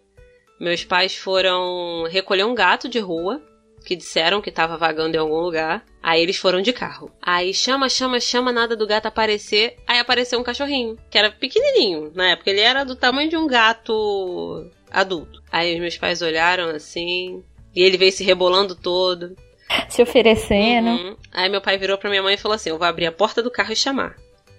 [0.60, 3.40] Meus pais foram recolher um gato de rua,
[3.84, 5.84] que disseram que tava vagando em algum lugar.
[6.02, 7.10] Aí eles foram de carro.
[7.22, 9.76] Aí chama, chama, chama, nada do gato aparecer.
[9.86, 12.10] Aí apareceu um cachorrinho, que era pequenininho.
[12.14, 15.42] Na época ele era do tamanho de um gato adulto.
[15.50, 17.42] Aí os meus pais olharam assim,
[17.74, 19.36] e ele veio se rebolando todo.
[19.88, 20.88] Se oferecendo.
[20.88, 21.16] Uhum.
[21.32, 23.42] Aí meu pai virou pra minha mãe e falou assim: Eu vou abrir a porta
[23.42, 24.16] do carro e chamar.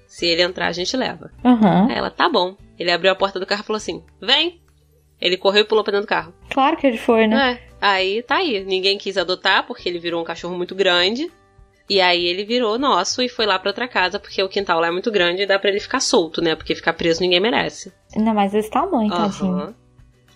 [0.08, 1.32] Se ele entrar, a gente leva.
[1.43, 1.89] Uhum.
[1.89, 2.56] Aí ela, tá bom.
[2.78, 4.60] Ele abriu a porta do carro e falou assim: Vem!
[5.22, 6.34] Ele correu e pulou pra dentro do carro.
[6.50, 7.60] Claro que ele foi, né?
[7.62, 7.69] É.
[7.82, 8.63] Aí tá aí.
[8.63, 11.30] Ninguém quis adotar porque ele virou um cachorro muito grande.
[11.89, 14.88] E aí ele virou nosso e foi lá pra outra casa, porque o quintal lá
[14.88, 16.56] é muito grande e dá pra ele ficar solto, né?
[16.56, 17.91] Porque ficar preso ninguém merece.
[18.15, 19.54] Não, mas esse tamanho, tadinho.
[19.54, 19.74] Uhum.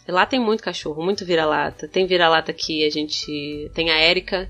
[0.08, 1.88] Lá tem muito cachorro, muito vira-lata.
[1.88, 3.72] Tem vira-lata que a gente.
[3.74, 4.50] Tem a Érica,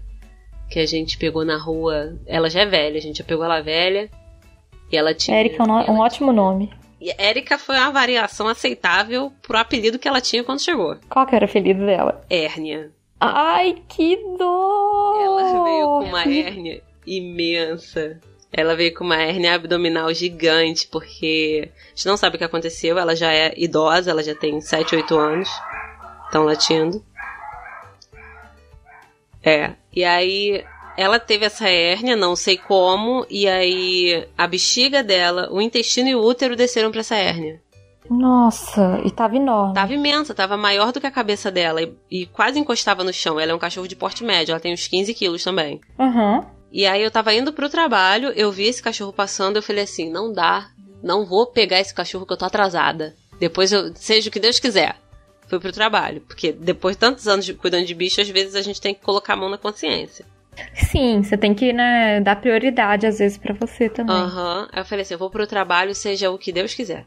[0.73, 2.17] que a gente pegou na rua.
[2.25, 4.09] Ela já é velha, a gente já pegou ela velha.
[4.91, 5.37] E ela tinha.
[5.37, 6.73] Érica é um, um ótimo nome.
[6.99, 10.97] E Érica foi uma variação aceitável pro apelido que ela tinha quando chegou.
[11.07, 12.25] Qual que era o apelido dela?
[12.27, 12.91] Hérnia.
[13.19, 15.21] Ai, que dor!
[15.21, 18.19] Ela veio com uma hérnia imensa.
[18.51, 22.97] Ela veio com uma hérnia abdominal gigante, porque a gente não sabe o que aconteceu.
[22.97, 25.49] Ela já é idosa, ela já tem 7, 8 anos.
[26.25, 27.03] Estão latindo.
[29.43, 29.71] É.
[29.93, 30.63] E aí
[30.97, 36.15] ela teve essa hérnia, não sei como, e aí a bexiga dela, o intestino e
[36.15, 37.61] o útero desceram para essa hérnia.
[38.09, 39.73] Nossa, e tava enorme.
[39.73, 43.39] Tava imensa, tava maior do que a cabeça dela e, e, quase encostava no chão.
[43.39, 45.79] Ela é um cachorro de porte médio, ela tem uns 15 quilos também.
[45.97, 46.43] Uhum.
[46.71, 50.09] E aí eu tava indo pro trabalho, eu vi esse cachorro passando, eu falei assim,
[50.09, 50.69] não dá,
[51.01, 53.15] não vou pegar esse cachorro que eu tô atrasada.
[53.39, 54.95] Depois eu, seja o que Deus quiser.
[55.53, 58.61] Fui pro trabalho, porque depois de tantos anos de, cuidando de bicho, às vezes a
[58.61, 60.25] gente tem que colocar a mão na consciência.
[60.73, 64.15] Sim, você tem que né, dar prioridade às vezes para você também.
[64.15, 64.61] Aham.
[64.61, 64.67] Uhum.
[64.71, 67.05] Aí eu falei assim, eu vou pro trabalho, seja o que Deus quiser.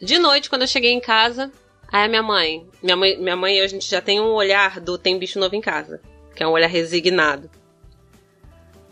[0.00, 1.50] De noite, quando eu cheguei em casa,
[1.94, 4.98] Aí a minha mãe, minha mãe, minha mãe, a gente já tem um olhar do
[4.98, 6.00] tem bicho novo em casa,
[6.34, 7.48] que é um olhar resignado.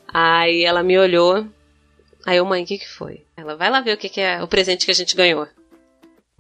[0.06, 1.44] Aí ela me olhou.
[2.24, 3.24] Aí eu, mãe, o que que foi?
[3.36, 5.48] Ela, vai lá ver o que que é o presente que a gente ganhou.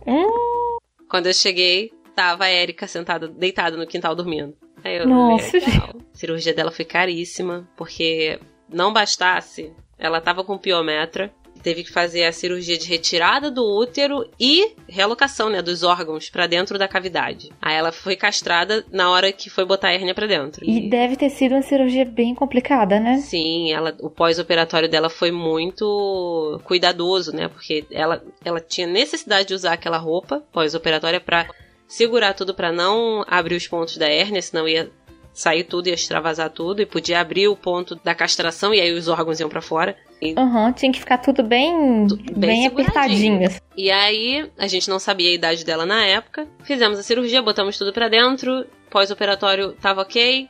[0.06, 0.78] Hum.
[1.08, 4.54] Quando eu cheguei, tava a Erika sentada, deitada no quintal dormindo.
[4.84, 5.58] Aí eu, Nossa.
[5.58, 11.32] A cirurgia dela foi caríssima, porque não bastasse, ela tava com piometra,
[11.62, 16.46] teve que fazer a cirurgia de retirada do útero e realocação, né, dos órgãos para
[16.46, 17.50] dentro da cavidade.
[17.60, 20.64] Aí ela foi castrada na hora que foi botar a hérnia para dentro.
[20.64, 23.18] E deve ter sido uma cirurgia bem complicada, né?
[23.18, 27.48] Sim, ela, o pós-operatório dela foi muito cuidadoso, né?
[27.48, 31.46] Porque ela, ela tinha necessidade de usar aquela roupa pós-operatória para
[31.92, 34.90] segurar tudo para não abrir os pontos da hérnia, senão ia
[35.34, 39.08] sair tudo, ia extravasar tudo e podia abrir o ponto da castração e aí os
[39.08, 39.94] órgãos iam para fora.
[40.38, 43.46] Aham, uhum, tinha que ficar tudo bem, Tudo bem, bem apertadinho.
[43.76, 46.46] E aí, a gente não sabia a idade dela na época.
[46.62, 48.64] Fizemos a cirurgia, botamos tudo pra dentro.
[48.88, 50.48] Pós-operatório tava ok.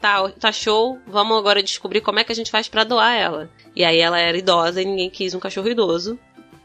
[0.00, 0.98] Tá, tá show.
[1.06, 3.50] Vamos agora descobrir como é que a gente faz pra doar ela.
[3.74, 6.18] E aí ela era idosa e ninguém quis um cachorro idoso.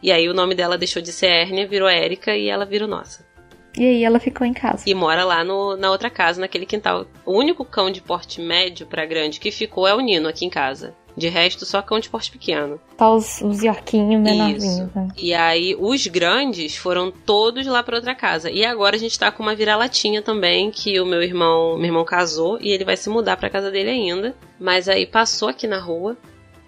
[0.04, 3.29] E aí o nome dela deixou de ser Hérnia, virou Érica e ela virou nossa.
[3.77, 4.84] E aí ela ficou em casa.
[4.86, 7.05] E mora lá no, na outra casa, naquele quintal.
[7.25, 10.49] O único cão de porte médio pra grande que ficou é o Nino aqui em
[10.49, 10.95] casa.
[11.15, 12.79] De resto, só cão de porte pequeno.
[12.95, 14.93] Tá os, os Yorkinhos menorzinhos.
[14.95, 15.08] Né?
[15.17, 18.49] E aí, os grandes foram todos lá pra outra casa.
[18.49, 22.05] E agora a gente tá com uma vira-latinha também, que o meu irmão, meu irmão
[22.05, 24.36] casou e ele vai se mudar pra casa dele ainda.
[24.60, 26.17] Mas aí passou aqui na rua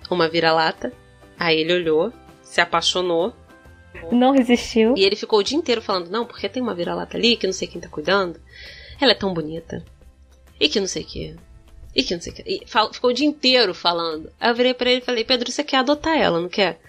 [0.09, 0.91] uma vira-lata.
[1.39, 2.11] Aí ele olhou,
[2.41, 3.33] se apaixonou.
[4.11, 4.93] Não resistiu.
[4.97, 7.53] E ele ficou o dia inteiro falando: Não, porque tem uma vira-lata ali que não
[7.53, 8.39] sei quem tá cuidando.
[8.99, 9.83] Ela é tão bonita.
[10.59, 11.35] E que não sei o que.
[11.95, 12.43] E que não sei o que.
[12.45, 14.31] E fal- ficou o dia inteiro falando.
[14.39, 16.79] Aí eu virei pra ele e falei: Pedro, você quer adotar ela, não quer?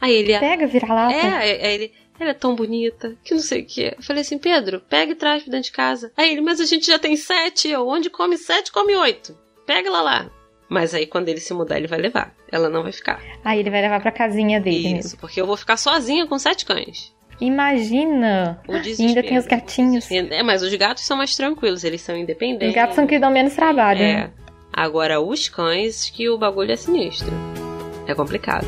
[0.00, 0.38] Aí ele.
[0.38, 1.12] Pega, vira lá.
[1.12, 1.92] É, aí aí ele.
[2.18, 3.94] Ela é tão bonita, que não sei o que.
[3.96, 6.12] Eu falei assim, Pedro, pega e traz pra dentro de casa.
[6.14, 7.68] Aí ele, mas a gente já tem sete.
[7.68, 9.34] Eu, onde come sete, come oito.
[9.64, 10.30] Pega ela lá.
[10.70, 12.32] Mas aí quando ele se mudar, ele vai levar.
[12.50, 13.20] Ela não vai ficar.
[13.44, 15.00] Aí ele vai levar pra casinha dele mesmo.
[15.00, 17.12] Isso, porque eu vou ficar sozinha com sete cães.
[17.40, 18.60] Imagina!
[18.68, 20.08] O E ainda tem os gatinhos.
[20.10, 22.68] É, mas os gatos são mais tranquilos, eles são independentes.
[22.68, 24.14] Os gatos são que dão menos trabalho, É.
[24.14, 24.30] né?
[24.72, 27.32] Agora, os cães, que o bagulho é sinistro.
[28.06, 28.66] É complicado.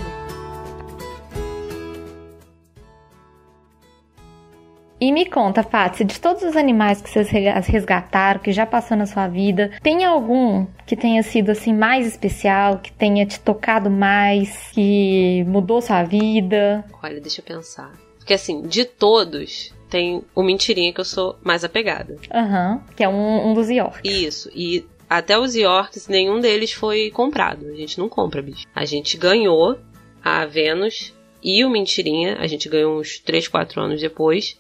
[5.03, 7.29] E me conta, Patsy, de todos os animais que vocês
[7.67, 12.79] resgataram, que já passou na sua vida, tem algum que tenha sido assim mais especial,
[12.79, 16.85] que tenha te tocado mais, que mudou sua vida?
[17.03, 17.91] Olha, deixa eu pensar.
[18.17, 22.17] Porque assim, de todos, tem o mentirinha que eu sou mais apegada.
[22.33, 24.09] Aham, que é um, um dos York.
[24.09, 24.53] Isso.
[24.55, 27.67] E até os Yorks, nenhum deles foi comprado.
[27.67, 28.69] A gente não compra, bicho.
[28.73, 29.81] A gente ganhou
[30.23, 31.13] a Vênus
[31.43, 32.37] e o Mentirinha.
[32.39, 34.57] A gente ganhou uns 3, 4 anos depois.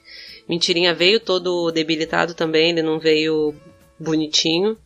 [0.49, 3.55] Mentirinha veio todo debilitado também, ele não veio
[3.99, 4.77] bonitinho.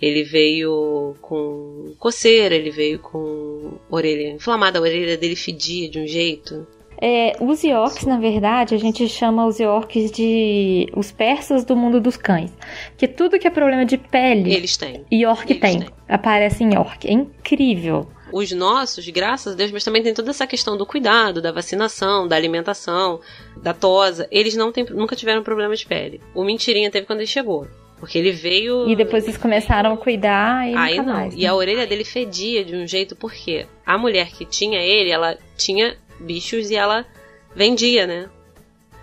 [0.00, 6.06] Ele veio com coceira, ele veio com orelha inflamada, a orelha dele fedia de um
[6.06, 6.66] jeito.
[7.00, 12.00] É, os Yorks, na verdade, a gente chama os Yorks de os persas do mundo
[12.00, 12.52] dos cães.
[12.96, 15.04] Que tudo que é problema de pele, Eles têm.
[15.12, 15.80] York eles tem.
[15.80, 15.88] têm.
[16.08, 17.06] Aparece em York.
[17.08, 18.06] É incrível.
[18.36, 22.26] Os nossos, graças a Deus, mas também tem toda essa questão do cuidado, da vacinação,
[22.26, 23.20] da alimentação,
[23.56, 24.26] da tosa.
[24.28, 26.20] Eles não têm, nunca tiveram problema de pele.
[26.34, 27.68] O Mentirinha teve quando ele chegou.
[27.96, 28.88] Porque ele veio.
[28.88, 31.04] E depois eles começaram a cuidar e Aí não.
[31.04, 31.32] mais.
[31.32, 31.46] E né?
[31.46, 35.96] a orelha dele fedia de um jeito, porque a mulher que tinha ele, ela tinha
[36.18, 37.06] bichos e ela
[37.54, 38.28] vendia, né?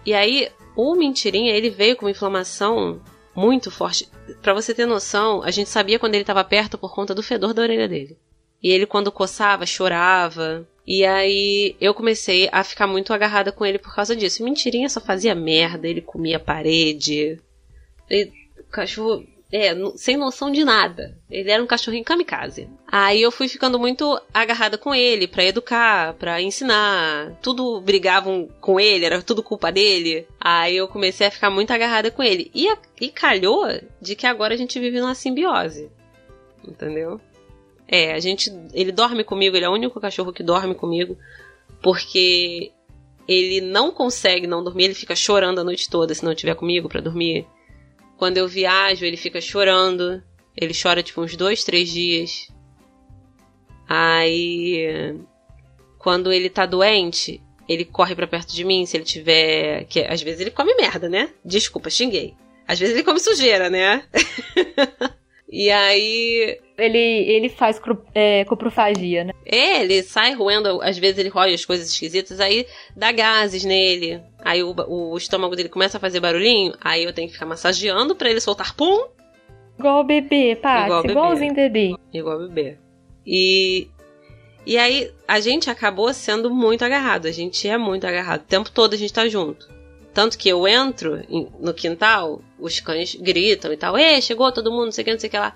[0.06, 3.00] E aí, o Mentirinha, ele veio com uma inflamação
[3.34, 4.10] muito forte.
[4.42, 7.54] Pra você ter noção, a gente sabia quando ele tava perto por conta do fedor
[7.54, 8.18] da orelha dele.
[8.62, 10.68] E ele, quando coçava, chorava.
[10.86, 14.44] E aí eu comecei a ficar muito agarrada com ele por causa disso.
[14.44, 17.40] Mentirinha só fazia merda, ele comia parede.
[18.60, 21.18] O cachorro, é, sem noção de nada.
[21.30, 22.70] Ele era um cachorrinho kamikaze.
[22.88, 27.38] Aí eu fui ficando muito agarrada com ele pra educar, pra ensinar.
[27.42, 30.28] Tudo brigavam com ele, era tudo culpa dele.
[30.40, 32.50] Aí eu comecei a ficar muito agarrada com ele.
[32.56, 32.68] E,
[33.00, 33.66] e calhou
[34.02, 35.90] de que agora a gente vive numa simbiose.
[36.66, 37.20] Entendeu?
[37.92, 38.50] É, a gente.
[38.74, 41.18] Ele dorme comigo, ele é o único cachorro que dorme comigo.
[41.84, 42.72] Porque
[43.28, 46.88] ele não consegue não dormir, ele fica chorando a noite toda se não estiver comigo
[46.88, 47.46] pra dormir.
[48.18, 50.24] Quando eu viajo, ele fica chorando.
[50.56, 52.48] Ele chora tipo uns dois, três dias.
[53.90, 55.18] Aí.
[56.00, 59.84] Quando ele tá doente, ele corre pra perto de mim se ele tiver.
[59.86, 61.30] Que às vezes ele come merda, né?
[61.44, 62.36] Desculpa, xinguei.
[62.66, 64.06] Às vezes ele come sujeira, né?
[65.52, 69.34] E aí ele, ele faz cru, é, coprofagia, né?
[69.46, 74.22] É, ele sai roendo, às vezes ele rói as coisas esquisitas, aí dá gases nele.
[74.40, 78.16] Aí o, o estômago dele começa a fazer barulhinho, aí eu tenho que ficar massageando
[78.16, 79.08] para ele soltar pum.
[79.78, 81.96] Igual o bebê, Paty, Igual igualzinho bebê.
[82.14, 82.78] Igual bebê.
[83.28, 83.90] E
[84.66, 88.42] e aí a gente acabou sendo muito agarrado, a gente é muito agarrado.
[88.42, 89.68] O tempo todo a gente tá junto.
[90.14, 91.22] Tanto que eu entro
[91.60, 95.12] no quintal, os cães gritam e tal, ei, chegou todo mundo, não sei o que,
[95.12, 95.56] não sei o que lá.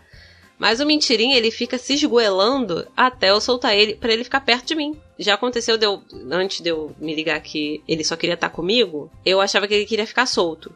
[0.58, 4.68] Mas o mentirinho, ele fica se esgoelando até eu soltar ele, para ele ficar perto
[4.68, 4.98] de mim.
[5.20, 9.12] Já aconteceu de eu, antes de eu me ligar que ele só queria estar comigo,
[9.26, 10.74] eu achava que ele queria ficar solto.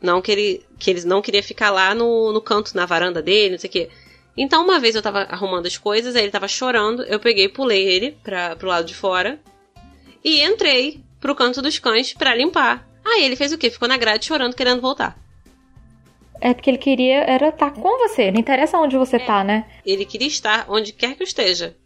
[0.00, 3.52] Não que ele, que ele não queria ficar lá no, no canto, na varanda dele,
[3.52, 3.88] não sei o que.
[4.36, 7.84] Então, uma vez eu tava arrumando as coisas, aí ele tava chorando, eu peguei pulei
[7.88, 9.40] ele pra, pro lado de fora
[10.24, 12.87] e entrei pro canto dos cães para limpar.
[13.08, 13.70] Aí ele fez o quê?
[13.70, 15.18] Ficou na grade chorando, querendo voltar.
[16.40, 19.24] É porque ele queria era estar tá com você, não interessa onde você é.
[19.24, 19.66] tá, né?
[19.84, 21.76] Ele queria estar onde quer que eu esteja.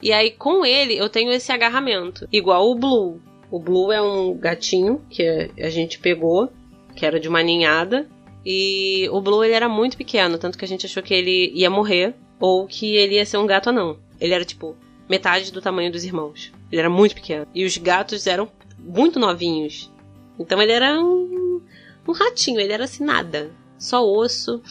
[0.00, 2.28] E aí, com ele, eu tenho esse agarramento.
[2.30, 3.20] Igual o Blue.
[3.50, 6.50] O Blue é um gatinho que a gente pegou,
[6.94, 8.06] que era de uma ninhada.
[8.44, 11.70] E o Blue ele era muito pequeno, tanto que a gente achou que ele ia
[11.70, 13.98] morrer ou que ele ia ser um gato anão.
[14.20, 14.76] Ele era tipo
[15.08, 16.52] metade do tamanho dos irmãos.
[16.70, 17.46] Ele era muito pequeno.
[17.54, 18.48] E os gatos eram
[18.86, 19.92] muito novinhos.
[20.38, 21.60] Então ele era um
[22.08, 24.62] um ratinho, ele era assim nada, só osso.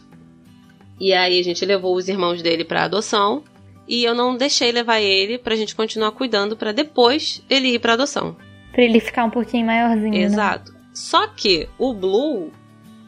[1.00, 3.44] E aí a gente levou os irmãos dele para adoção
[3.88, 7.94] e eu não deixei levar ele pra gente continuar cuidando para depois ele ir para
[7.94, 8.36] adoção.
[8.72, 10.12] Pra ele ficar um pouquinho maiorzinho.
[10.12, 10.22] Né?
[10.22, 10.72] Exato.
[10.72, 10.80] Né?
[10.94, 12.52] Só que o Blue,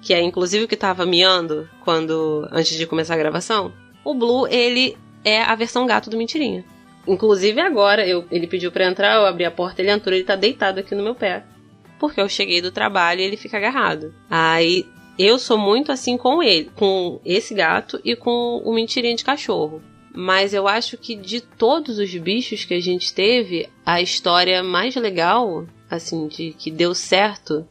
[0.02, 3.72] que é inclusive o que tava miando quando antes de começar a gravação,
[4.04, 6.66] o Blue, ele é a versão gato do Mentirinha.
[7.08, 10.36] Inclusive agora, eu, ele pediu para entrar, eu abri a porta, ele entrou, ele tá
[10.36, 11.44] deitado aqui no meu pé
[12.00, 14.14] porque eu cheguei do trabalho e ele fica agarrado.
[14.30, 14.86] Aí
[15.18, 19.82] eu sou muito assim com ele, com esse gato e com o mentirinha de cachorro.
[20.16, 24.96] Mas eu acho que de todos os bichos que a gente teve, a história mais
[24.96, 27.68] legal, assim, de que deu certo,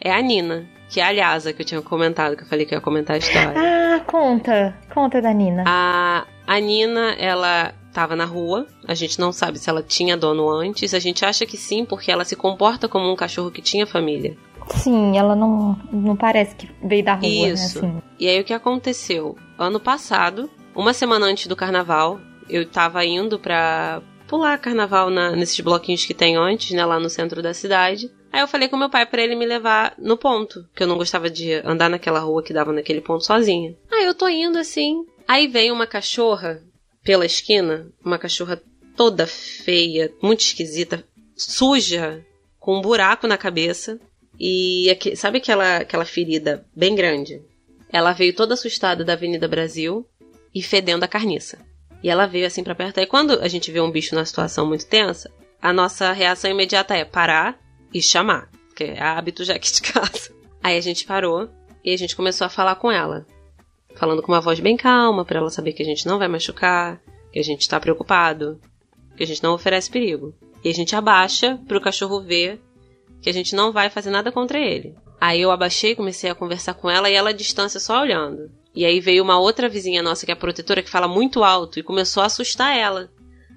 [0.00, 0.66] é a Nina.
[0.88, 3.18] Que é a Lhasa, que eu tinha comentado, que eu falei que ia comentar a
[3.18, 3.54] história.
[3.56, 4.76] Ah, conta.
[4.92, 5.64] Conta da Nina.
[5.66, 8.66] A, a Nina, ela estava na rua.
[8.88, 10.94] A gente não sabe se ela tinha dono antes.
[10.94, 14.36] A gente acha que sim, porque ela se comporta como um cachorro que tinha família.
[14.70, 17.82] Sim, ela não, não parece que veio da rua, né, Isso.
[17.82, 18.02] Né, assim.
[18.18, 19.36] E aí o que aconteceu?
[19.58, 25.60] Ano passado, uma semana antes do carnaval, eu tava indo pra pular carnaval na, nesses
[25.60, 28.10] bloquinhos que tem antes, né, lá no centro da cidade.
[28.32, 30.96] Aí eu falei com meu pai para ele me levar no ponto, que eu não
[30.96, 33.74] gostava de andar naquela rua que dava naquele ponto sozinha.
[33.92, 36.62] Aí eu tô indo assim, aí vem uma cachorra
[37.02, 38.62] pela esquina, uma cachorra
[38.96, 41.04] toda feia, muito esquisita,
[41.36, 42.24] suja,
[42.58, 43.98] com um buraco na cabeça.
[44.38, 47.42] E aqui, sabe aquela, aquela ferida bem grande?
[47.92, 50.06] Ela veio toda assustada da Avenida Brasil
[50.54, 51.58] e fedendo a carniça.
[52.02, 52.98] E ela veio assim para perto.
[52.98, 56.94] Aí quando a gente vê um bicho numa situação muito tensa, a nossa reação imediata
[56.94, 57.58] é parar
[57.92, 58.50] e chamar.
[58.74, 60.32] Que é hábito já aqui de casa.
[60.62, 61.48] Aí a gente parou
[61.84, 63.26] e a gente começou a falar com ela
[63.94, 67.00] falando com uma voz bem calma para ela saber que a gente não vai machucar,
[67.32, 68.60] que a gente tá preocupado,
[69.16, 70.34] que a gente não oferece perigo.
[70.64, 72.60] E a gente abaixa pro cachorro ver
[73.20, 74.94] que a gente não vai fazer nada contra ele.
[75.20, 78.50] Aí eu abaixei, comecei a conversar com ela e ela à distância só olhando.
[78.74, 81.82] E aí veio uma outra vizinha nossa que é protetora que fala muito alto e
[81.82, 83.10] começou a assustar ela.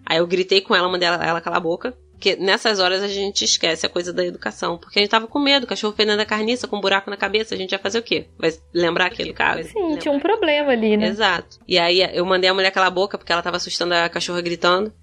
[0.06, 1.98] Aí eu gritei com ela, mandei ela, ela calar a boca.
[2.15, 4.78] Porque nessas horas a gente esquece a coisa da educação.
[4.78, 7.54] Porque a gente tava com medo, cachorro fedendo a carniça com um buraco na cabeça,
[7.54, 8.28] a gente ia fazer o quê?
[8.38, 9.63] Vai lembrar que é educado?
[9.63, 10.01] Sim, lembrar.
[10.01, 11.08] tinha um problema ali, né?
[11.08, 11.60] Exato.
[11.67, 14.41] E aí eu mandei a mulher calar a boca porque ela tava assustando a cachorra
[14.41, 14.93] gritando.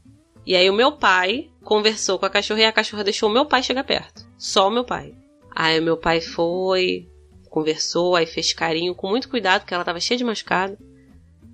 [0.44, 3.44] E aí o meu pai conversou com a cachorra e a cachorra deixou o meu
[3.44, 4.26] pai chegar perto.
[4.38, 5.14] Só o meu pai.
[5.54, 7.06] Aí o meu pai foi,
[7.50, 10.78] conversou, aí fez carinho com muito cuidado, porque ela tava cheia de machucado.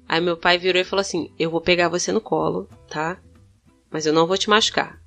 [0.09, 3.19] Aí meu pai virou e falou assim: Eu vou pegar você no colo, tá?
[3.91, 4.99] Mas eu não vou te machucar.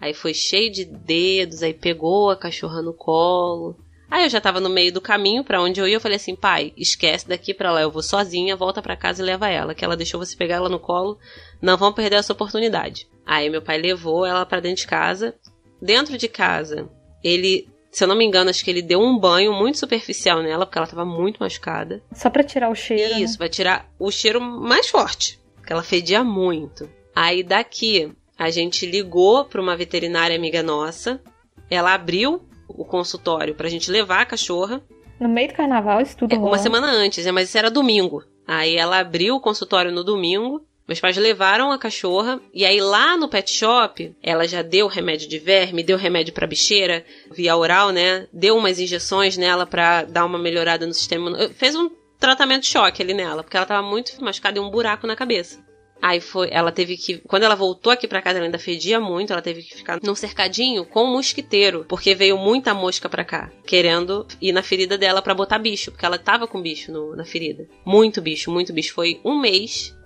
[0.00, 3.76] Aí foi cheio de dedos, aí pegou a cachorra no colo.
[4.10, 6.34] Aí eu já tava no meio do caminho para onde eu ia, eu falei assim:
[6.34, 9.84] "Pai, esquece daqui para lá, eu vou sozinha, volta para casa e leva ela, que
[9.84, 11.18] ela deixou você pegar ela no colo,
[11.60, 13.06] não vão perder essa oportunidade".
[13.26, 15.34] Aí meu pai levou ela para dentro de casa.
[15.80, 16.88] Dentro de casa,
[17.22, 20.64] ele, se eu não me engano, acho que ele deu um banho muito superficial nela,
[20.64, 22.02] porque ela tava muito machucada.
[22.12, 23.14] Só para tirar o cheiro.
[23.20, 23.38] Isso, né?
[23.38, 26.90] vai tirar o cheiro mais forte, porque ela fedia muito.
[27.14, 31.20] Aí daqui a gente ligou para uma veterinária amiga nossa.
[31.68, 34.80] Ela abriu o consultório para a gente levar a cachorra.
[35.18, 36.32] No meio do carnaval, isso tudo.
[36.32, 37.32] É, uma semana antes, né?
[37.32, 38.22] Mas isso era domingo.
[38.46, 40.64] Aí ela abriu o consultório no domingo.
[40.86, 45.28] Meus pais levaram a cachorra e aí lá no pet shop, ela já deu remédio
[45.28, 48.26] de verme, deu remédio para bicheira via oral, né?
[48.32, 53.02] Deu umas injeções nela para dar uma melhorada no sistema, fez um tratamento de choque
[53.02, 55.62] ali nela, porque ela tava muito machucada e um buraco na cabeça.
[56.00, 59.32] Aí foi, ela teve que, quando ela voltou aqui pra casa, ela ainda fedia muito,
[59.32, 63.50] ela teve que ficar num cercadinho com um mosquiteiro, porque veio muita mosca pra cá,
[63.66, 67.24] querendo ir na ferida dela para botar bicho, porque ela tava com bicho no, na
[67.24, 67.66] ferida.
[67.84, 68.94] Muito bicho, muito bicho.
[68.94, 69.96] Foi um mês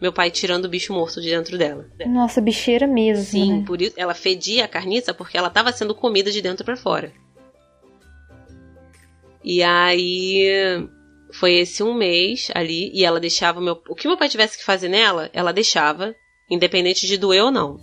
[0.00, 1.88] meu pai tirando o bicho morto de dentro dela.
[2.06, 3.24] Nossa, bicheira mesmo.
[3.24, 3.64] Sim, né?
[3.66, 7.10] por isso ela fedia a carniça porque ela tava sendo comida de dentro para fora.
[9.42, 10.86] E aí
[11.34, 14.64] foi esse um mês ali e ela deixava meu, o que meu pai tivesse que
[14.64, 16.14] fazer nela, ela deixava,
[16.48, 17.76] independente de doer ou não.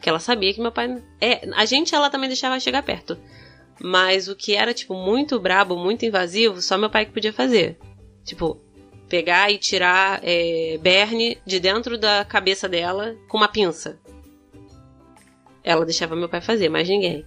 [0.00, 3.18] Que ela sabia que meu pai é, a gente ela também deixava chegar perto.
[3.78, 7.76] Mas o que era tipo muito brabo, muito invasivo, só meu pai que podia fazer.
[8.24, 8.58] Tipo,
[9.06, 14.00] pegar e tirar é, berne de dentro da cabeça dela com uma pinça.
[15.62, 17.26] Ela deixava meu pai fazer, mais ninguém.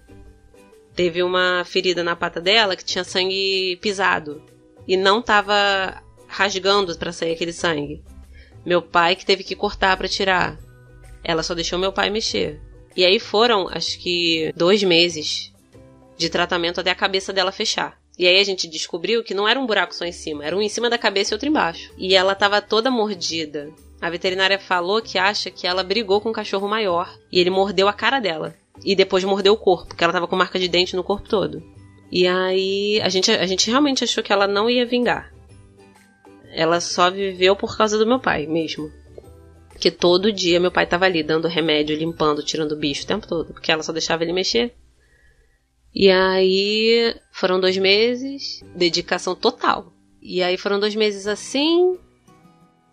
[0.96, 4.57] Teve uma ferida na pata dela que tinha sangue pisado
[4.88, 8.02] e não tava rasgando para sair aquele sangue.
[8.64, 10.58] Meu pai que teve que cortar para tirar.
[11.22, 12.58] Ela só deixou meu pai mexer.
[12.96, 15.52] E aí foram, acho que, dois meses
[16.16, 17.98] de tratamento até a cabeça dela fechar.
[18.18, 20.60] E aí a gente descobriu que não era um buraco só em cima, era um
[20.60, 21.92] em cima da cabeça e outro embaixo.
[21.96, 23.70] E ela tava toda mordida.
[24.00, 27.86] A veterinária falou que acha que ela brigou com um cachorro maior e ele mordeu
[27.86, 28.56] a cara dela.
[28.84, 31.62] E depois mordeu o corpo, porque ela tava com marca de dente no corpo todo.
[32.10, 35.32] E aí a gente, a gente realmente achou que ela não ia vingar.
[36.50, 38.90] Ela só viveu por causa do meu pai mesmo.
[39.78, 43.52] Que todo dia meu pai tava ali dando remédio, limpando, tirando bicho o tempo todo.
[43.52, 44.74] Porque ela só deixava ele mexer.
[45.94, 49.92] E aí foram dois meses, dedicação total.
[50.20, 51.98] E aí foram dois meses assim.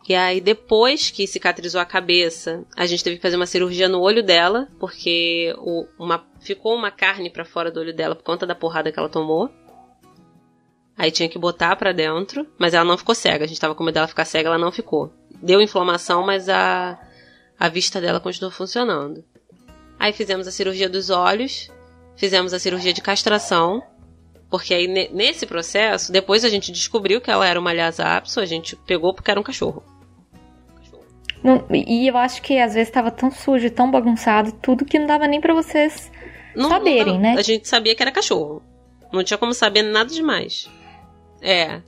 [0.08, 4.02] E aí depois que cicatrizou a cabeça, a gente teve que fazer uma cirurgia no
[4.02, 8.46] olho dela, porque o, uma, ficou uma carne para fora do olho dela por conta
[8.46, 9.50] da porrada que ela tomou.
[10.96, 13.44] Aí tinha que botar para dentro, mas ela não ficou cega.
[13.44, 15.12] A gente tava com medo dela ficar cega, ela não ficou.
[15.42, 17.00] Deu inflamação, mas a,
[17.60, 19.24] a vista dela continuou funcionando.
[20.00, 21.72] Aí fizemos a cirurgia dos olhos,
[22.16, 23.82] fizemos a cirurgia de castração,
[24.50, 28.46] porque aí nesse processo, depois a gente descobriu que ela era uma Lhasa apso, a
[28.46, 29.95] gente pegou porque era um cachorro.
[31.46, 35.06] Não, e eu acho que às vezes estava tão sujo, tão bagunçado, tudo que não
[35.06, 36.12] dava nem para vocês
[36.56, 37.36] não, saberem, não, né?
[37.38, 38.64] A gente sabia que era cachorro.
[39.14, 40.68] Não tinha como saber nada demais.
[41.40, 41.82] É.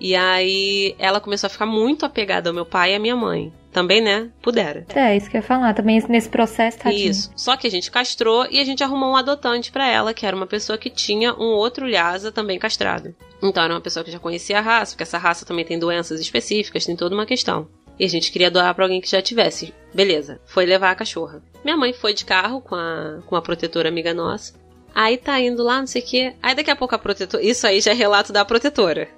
[0.00, 3.52] E aí ela começou a ficar muito apegada ao meu pai e à minha mãe.
[3.70, 4.30] Também, né?
[4.40, 4.86] Pudera.
[4.94, 5.74] É, isso que eu ia falar.
[5.74, 7.10] Também nesse processo, tadinho.
[7.10, 7.30] Isso.
[7.36, 10.34] Só que a gente castrou e a gente arrumou um adotante para ela, que era
[10.34, 13.14] uma pessoa que tinha um outro Lhasa também castrado.
[13.42, 16.18] Então era uma pessoa que já conhecia a raça, porque essa raça também tem doenças
[16.18, 17.68] específicas, tem toda uma questão.
[17.98, 19.72] E a gente queria doar para alguém que já tivesse.
[19.94, 21.42] Beleza, foi levar a cachorra.
[21.64, 24.54] Minha mãe foi de carro com a, com a protetora amiga nossa.
[24.94, 26.34] Aí tá indo lá, não sei o quê.
[26.42, 27.42] Aí daqui a pouco a protetora.
[27.42, 29.08] Isso aí já é relato da protetora.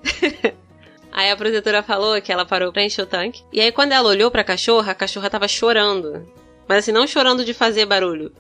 [1.13, 3.43] aí a protetora falou que ela parou pra encher o tanque.
[3.53, 6.27] E aí quando ela olhou pra cachorra, a cachorra tava chorando.
[6.69, 8.33] Mas assim, não chorando de fazer barulho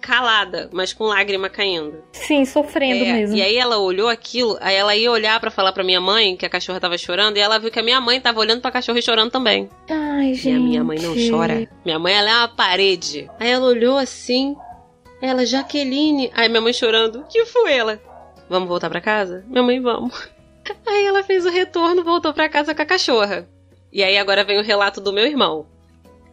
[0.00, 2.02] calada, mas com lágrima caindo.
[2.12, 3.36] Sim, sofrendo é, mesmo.
[3.36, 6.46] E aí ela olhou aquilo, aí ela ia olhar para falar para minha mãe que
[6.46, 8.98] a cachorra tava chorando e ela viu que a minha mãe tava olhando pra cachorra
[8.98, 9.68] e chorando também.
[9.90, 10.48] Ai, gente.
[10.48, 11.68] E a minha mãe não chora.
[11.84, 13.28] Minha mãe, ela é uma parede.
[13.38, 14.56] Aí ela olhou assim,
[15.20, 16.30] ela, Jaqueline.
[16.34, 18.00] Aí minha mãe chorando, que foi ela?
[18.48, 19.44] Vamos voltar para casa?
[19.46, 20.28] Minha mãe, vamos.
[20.86, 23.48] Aí ela fez o retorno, voltou para casa com a cachorra.
[23.90, 25.66] E aí agora vem o relato do meu irmão.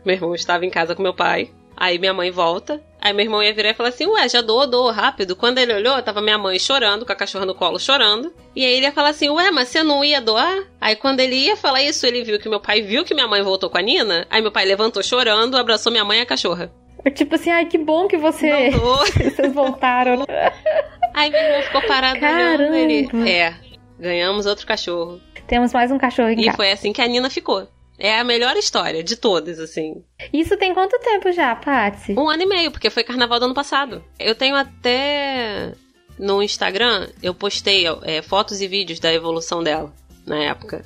[0.03, 1.49] Meu irmão estava em casa com meu pai.
[1.75, 2.81] Aí minha mãe volta.
[3.05, 5.35] Aí meu irmão ia virar e falar assim: Ué, já doou, doou rápido.
[5.35, 8.33] Quando ele olhou, tava minha mãe chorando, com a cachorra no colo chorando.
[8.55, 10.63] E aí ele ia falar assim: Ué, mas você não ia doar?
[10.81, 13.43] Aí quando ele ia falar isso, ele viu que meu pai viu que minha mãe
[13.43, 14.25] voltou com a Nina.
[14.27, 16.73] Aí meu pai levantou chorando, abraçou minha mãe e a cachorra.
[17.13, 18.71] Tipo assim, ai, que bom que você.
[19.21, 20.25] Vocês voltaram.
[21.13, 22.63] Aí meu irmão ficou parado Caramba.
[22.63, 23.29] olhando ele.
[23.29, 23.53] É,
[23.99, 25.21] ganhamos outro cachorro.
[25.45, 26.49] Temos mais um cachorro em e casa.
[26.49, 27.67] E foi assim que a Nina ficou.
[27.97, 30.03] É a melhor história de todas, assim.
[30.33, 32.13] Isso tem quanto tempo já, Patsy?
[32.13, 34.03] Um ano e meio, porque foi carnaval do ano passado.
[34.19, 35.73] Eu tenho até
[36.17, 39.93] no Instagram, eu postei é, fotos e vídeos da evolução dela
[40.25, 40.85] na época.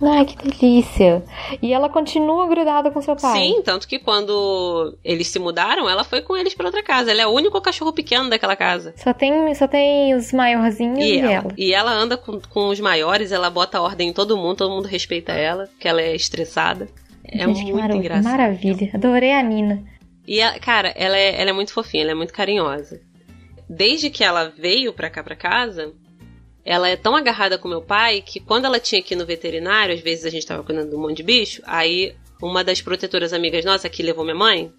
[0.00, 1.24] Ai, que delícia.
[1.62, 3.38] E ela continua grudada com seu pai?
[3.38, 7.10] Sim, tanto que quando eles se mudaram, ela foi com eles para outra casa.
[7.10, 8.92] Ela é o único cachorro pequeno daquela casa.
[8.96, 11.54] Só tem, só tem os maiorzinhos e, e ela, ela.
[11.56, 14.86] E ela anda com, com os maiores, ela bota ordem em todo mundo, todo mundo
[14.86, 16.88] respeita ela, que ela é estressada.
[17.24, 18.24] É Gente, muito engraçado.
[18.24, 18.90] Maravilha.
[18.94, 19.82] Adorei a Nina.
[20.26, 23.00] E, ela, cara, ela é, ela é muito fofinha, ela é muito carinhosa.
[23.68, 25.92] Desde que ela veio pra cá, pra casa,
[26.66, 30.00] ela é tão agarrada com meu pai que quando ela tinha aqui no veterinário, às
[30.00, 33.64] vezes a gente tava cuidando de um monte de bicho, aí uma das protetoras amigas
[33.64, 34.72] nossas que levou minha mãe,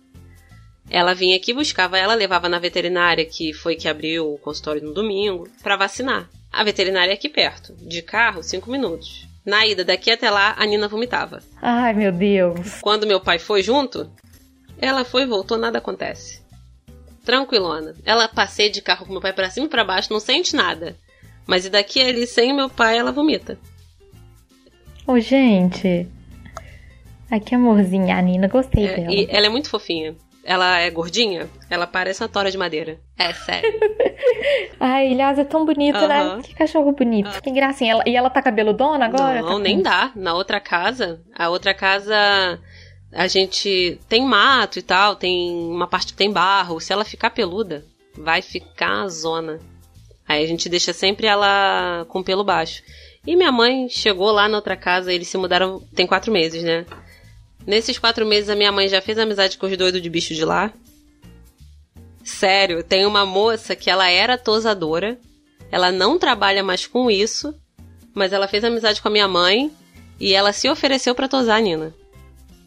[0.90, 4.94] ela vinha aqui, buscava ela, levava na veterinária, que foi que abriu o consultório no
[4.94, 6.30] domingo, para vacinar.
[6.52, 7.74] A veterinária é aqui perto.
[7.76, 9.26] De carro, cinco minutos.
[9.46, 11.42] Na ida daqui até lá, a Nina vomitava.
[11.62, 12.82] Ai, meu Deus.
[12.82, 14.10] Quando meu pai foi junto,
[14.78, 16.42] ela foi e voltou, nada acontece.
[17.24, 17.96] Tranquilona.
[18.06, 20.98] Ela passeia de carro com meu pai pra cima e pra baixo, não sente nada.
[21.48, 23.58] Mas e daqui ali, sem meu pai, ela vomita.
[25.08, 26.08] Ô, gente.
[27.32, 29.14] Ai, que amorzinha, a Nina, gostei É, dela.
[29.14, 30.16] e ela é muito fofinha.
[30.44, 33.00] Ela é gordinha, ela parece uma tora de madeira.
[33.20, 33.70] É sério.
[34.80, 36.22] Ai, aliás, é tão bonito, né?
[36.22, 36.42] Aham.
[36.42, 37.42] Que cachorro bonito.
[37.42, 37.92] Que gracinha.
[37.94, 39.42] Ela- e ela tá cabeludona agora?
[39.42, 40.12] Não, Tá nem com- dá.
[40.16, 42.16] Na outra casa, a outra casa
[43.14, 46.80] a gente tem mato e tal, tem uma parte que tem barro.
[46.80, 47.84] Se ela ficar peluda,
[48.18, 49.60] vai ficar a zona.
[50.28, 52.84] Aí a gente deixa sempre ela com pelo baixo.
[53.26, 56.86] E minha mãe chegou lá na outra casa, eles se mudaram tem quatro meses, né?
[57.66, 60.46] Nesses quatro meses a minha mãe já fez amizade com os doidos de bicho de
[60.46, 60.72] lá.
[62.24, 65.18] Sério, tem uma moça que ela era tosadora,
[65.72, 67.54] ela não trabalha mais com isso,
[68.14, 69.72] mas ela fez amizade com a minha mãe
[70.20, 71.94] e ela se ofereceu pra tosar a Nina.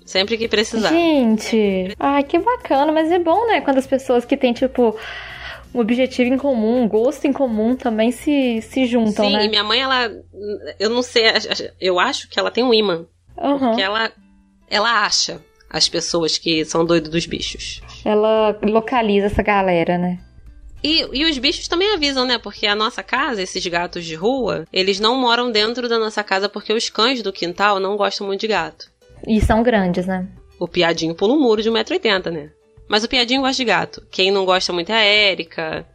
[0.04, 0.88] Sempre que precisar.
[0.88, 3.60] Gente, ai, que bacana, mas é bom, né?
[3.60, 4.96] Quando as pessoas que têm, tipo,
[5.74, 9.44] um objetivo em comum, um gosto em comum também se, se juntam, Sim, né?
[9.44, 10.10] e minha mãe, ela.
[10.78, 11.24] Eu não sei,
[11.80, 13.06] eu acho que ela tem um imã.
[13.38, 13.58] Aham.
[13.58, 14.12] Porque ela,
[14.68, 17.80] ela acha as pessoas que são doidos dos bichos.
[18.04, 20.18] Ela localiza essa galera, né?
[20.82, 22.38] E, e os bichos também avisam, né?
[22.38, 26.48] Porque a nossa casa, esses gatos de rua, eles não moram dentro da nossa casa
[26.48, 28.90] porque os cães do quintal não gostam muito de gato.
[29.26, 30.26] E são grandes, né?
[30.58, 32.50] O piadinho pula um muro de 1,80m, né?
[32.90, 34.02] Mas o piadinho gosta de gato.
[34.10, 35.86] Quem não gosta muito é a Érica.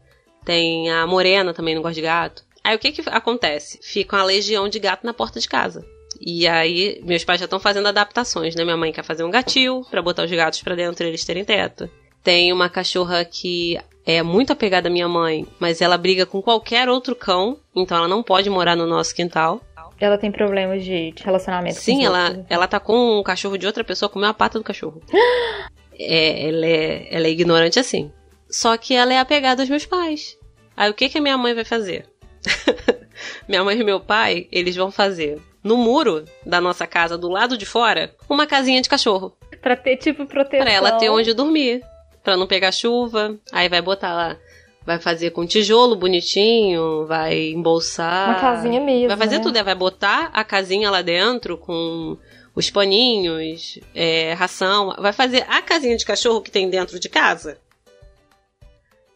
[0.45, 2.41] Tem a Morena também não gosta de gato.
[2.63, 3.77] Aí o que que acontece?
[3.83, 5.85] Fica uma legião de gato na porta de casa.
[6.21, 8.63] E aí, meus pais já estão fazendo adaptações, né?
[8.63, 11.43] Minha mãe quer fazer um gatil pra botar os gatos pra dentro e eles terem
[11.43, 11.89] teto.
[12.23, 16.87] Tem uma cachorra que é muito apegada à minha mãe, mas ela briga com qualquer
[16.87, 19.59] outro cão, então ela não pode morar no nosso quintal.
[19.99, 21.75] Ela tem problemas de, relacionamento.
[21.75, 22.45] com Sim, ela, outros.
[22.49, 25.01] ela tá com um cachorro de outra pessoa, comeu a pata do cachorro.
[25.97, 28.11] É, ela, é, ela é ignorante assim.
[28.49, 30.37] Só que ela é apegada aos meus pais.
[30.75, 32.05] Aí o que, que a minha mãe vai fazer?
[33.47, 37.57] minha mãe e meu pai, eles vão fazer no muro da nossa casa, do lado
[37.57, 39.35] de fora, uma casinha de cachorro.
[39.61, 40.63] Pra ter, tipo, proteção.
[40.63, 41.81] Pra ela ter onde dormir.
[42.23, 43.35] Pra não pegar chuva.
[43.51, 44.37] Aí vai botar lá.
[44.85, 48.29] Vai fazer com tijolo bonitinho, vai embolsar.
[48.29, 49.07] Uma casinha mesmo.
[49.07, 49.43] Vai fazer né?
[49.43, 52.15] tudo, é, vai botar a casinha lá dentro com
[52.55, 54.95] os paninhos, é, ração.
[54.97, 57.59] Vai fazer a casinha de cachorro que tem dentro de casa.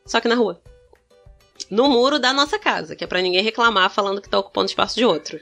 [0.05, 0.61] Só que na rua.
[1.69, 4.95] No muro da nossa casa, que é pra ninguém reclamar falando que tá ocupando espaço
[4.95, 5.39] de outro.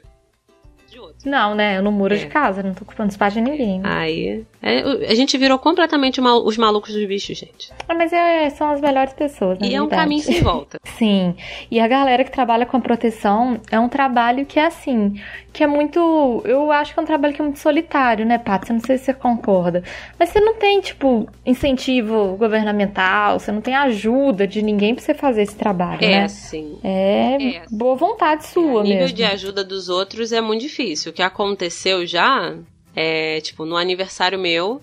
[1.26, 1.82] Não, né?
[1.82, 2.18] No muro É.
[2.18, 3.82] de casa, não tô ocupando espaço de ninguém.
[3.84, 4.46] Aí.
[4.62, 7.72] é, a gente virou completamente mal- os malucos dos bichos, gente.
[7.88, 10.78] Ah, mas é, são as melhores pessoas, na E é um caminho sem volta.
[10.98, 11.36] Sim.
[11.72, 15.20] E a galera que trabalha com a proteção é um trabalho que é assim,
[15.54, 16.42] que é muito.
[16.46, 18.70] Eu acho que é um trabalho que é muito solitário, né, Paty?
[18.70, 19.84] Eu não sei se você concorda.
[20.20, 25.14] Mas você não tem, tipo, incentivo governamental, você não tem ajuda de ninguém pra você
[25.14, 26.28] fazer esse trabalho, É, né?
[26.28, 26.78] sim.
[26.84, 27.62] É, É.
[27.72, 29.16] boa vontade O sua nível mesmo.
[29.16, 31.07] de ajuda dos outros é muito difícil.
[31.10, 32.58] O que aconteceu já
[32.96, 34.82] é, tipo, no aniversário meu,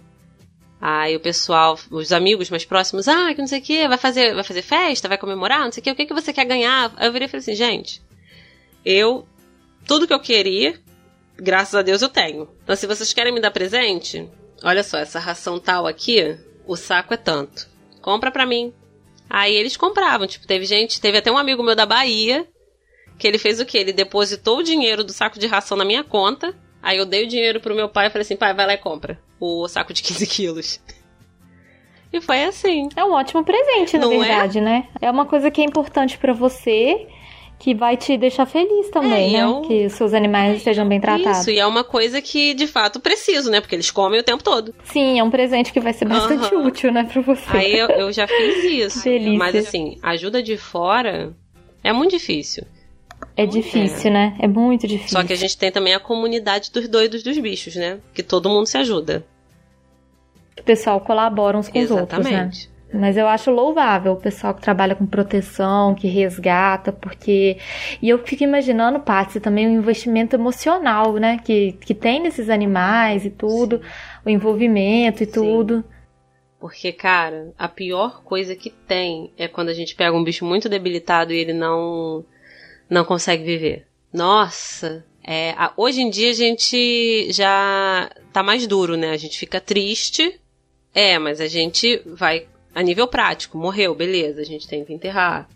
[0.80, 4.34] aí o pessoal, os amigos mais próximos, ah, que não sei o que, vai fazer,
[4.34, 6.92] vai fazer festa, vai comemorar, não sei o que, o que, que você quer ganhar?
[6.96, 8.00] Aí eu virei e falei assim, gente,
[8.84, 9.26] eu,
[9.86, 10.80] tudo que eu queria,
[11.36, 12.48] graças a Deus eu tenho.
[12.62, 14.28] Então se vocês querem me dar presente,
[14.62, 17.68] olha só, essa ração tal aqui, o saco é tanto.
[18.00, 18.72] Compra pra mim.
[19.28, 22.46] Aí eles compravam, tipo, teve gente, teve até um amigo meu da Bahia,
[23.18, 23.78] que ele fez o quê?
[23.78, 26.54] Ele depositou o dinheiro do saco de ração na minha conta.
[26.82, 28.78] Aí eu dei o dinheiro pro meu pai e falei assim, pai, vai lá e
[28.78, 30.80] compra o saco de 15 quilos.
[32.12, 32.88] E foi assim.
[32.94, 34.28] É um ótimo presente, na Não é?
[34.28, 34.86] verdade, né?
[35.00, 37.08] É uma coisa que é importante pra você,
[37.58, 39.38] que vai te deixar feliz também, É, né?
[39.40, 41.38] é um- Que os seus animais estejam bem tratados.
[41.40, 43.60] Isso, e é uma coisa que de fato preciso, né?
[43.60, 44.72] Porque eles comem o tempo todo.
[44.84, 46.66] Sim, é um presente que vai ser bastante Aham.
[46.66, 47.44] útil, né, pra você.
[47.48, 49.02] Aí eu, eu já fiz isso.
[49.02, 49.38] Delícia.
[49.38, 51.34] Mas assim, ajuda de fora
[51.82, 52.64] é muito difícil.
[53.36, 54.36] É difícil, né?
[54.38, 55.18] É muito difícil.
[55.18, 57.98] Só que a gente tem também a comunidade dos doidos dos bichos, né?
[58.12, 59.24] Que todo mundo se ajuda.
[60.58, 62.30] O pessoal colabora uns com os outros, né?
[62.30, 62.74] Exatamente.
[62.92, 67.58] Mas eu acho louvável o pessoal que trabalha com proteção, que resgata, porque.
[68.00, 71.40] E eu fico imaginando, Patsy, também o investimento emocional, né?
[71.44, 73.80] Que, que tem nesses animais e tudo,
[74.24, 75.32] o envolvimento e Sim.
[75.32, 75.84] tudo.
[76.60, 80.68] Porque, cara, a pior coisa que tem é quando a gente pega um bicho muito
[80.68, 82.24] debilitado e ele não
[82.94, 83.86] não consegue viver.
[84.12, 89.10] Nossa, é, hoje em dia a gente já tá mais duro, né?
[89.10, 90.40] A gente fica triste.
[90.94, 93.58] É, mas a gente vai a nível prático.
[93.58, 95.48] Morreu, beleza, a gente tem que enterrar.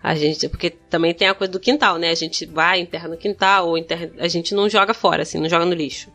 [0.00, 2.10] A gente, porque também tem a coisa do quintal, né?
[2.10, 5.48] A gente vai, enterra no quintal, ou enterra, a gente não joga fora, assim, não
[5.48, 6.12] joga no lixo.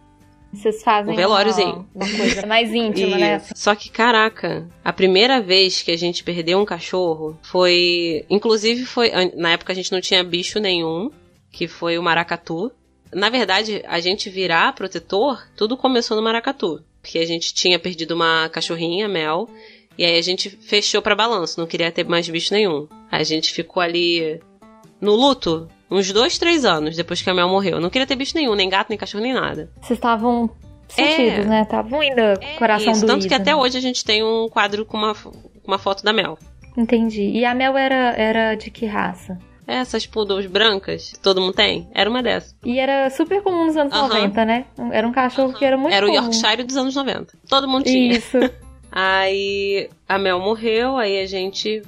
[0.51, 1.87] Vocês fazem um velóriozinho.
[1.93, 3.41] Uma, uma coisa mais íntima, E- né?
[3.55, 8.25] Só que, caraca, a primeira vez que a gente perdeu um cachorro foi.
[8.29, 9.11] Inclusive, foi.
[9.35, 11.11] Na época a gente não tinha bicho nenhum,
[11.51, 12.71] que foi o maracatu.
[13.13, 16.83] Na verdade, a gente virar protetor, tudo começou no maracatu.
[17.01, 19.47] Porque a gente tinha perdido uma cachorrinha, Mel,
[19.97, 22.87] e aí a gente fechou pra balanço, não queria ter mais bicho nenhum.
[23.11, 24.39] A gente ficou ali
[24.99, 27.79] no luto uns dois, três anos depois que a Mel morreu.
[27.79, 29.69] Não queria ter bicho nenhum, nem gato, nem cachorro, nem nada.
[29.81, 30.49] Vocês estavam
[30.87, 31.49] sentidos, É.
[31.49, 31.61] né?
[31.63, 33.13] Estavam ainda coração Isso, doído.
[33.19, 33.55] tanto que até né?
[33.55, 35.15] hoje a gente tem um quadro com uma,
[35.65, 36.37] uma foto da Mel.
[36.77, 37.23] Entendi.
[37.31, 39.37] E a Mel era, era de que raça?
[39.67, 42.55] Essas poodles brancas que todo mundo tem, era uma dessas.
[42.65, 44.07] E era super comum nos anos Aham.
[44.07, 44.65] 90, né?
[44.91, 46.21] Era um cachorro que era muito era o comum.
[46.23, 47.33] Yorkshire dos anos 90.
[47.47, 48.13] Todo mundo tinha.
[48.17, 48.37] Isso.
[48.91, 51.83] Aí a Mel morreu, aí a gente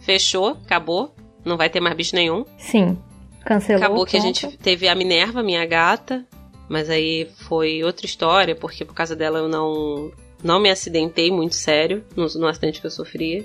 [0.00, 1.14] fechou, acabou.
[1.44, 2.44] Não vai ter mais bicho nenhum.
[2.58, 2.98] Sim.
[3.44, 3.82] Cancelou.
[3.82, 6.24] Acabou que a gente teve a Minerva, minha gata.
[6.68, 10.10] Mas aí foi outra história, porque por causa dela eu não,
[10.42, 13.44] não me acidentei muito sério no, no acidente que eu sofria.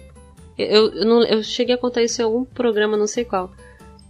[0.57, 3.51] Eu, eu, não- eu cheguei a contar isso em algum programa, não sei qual.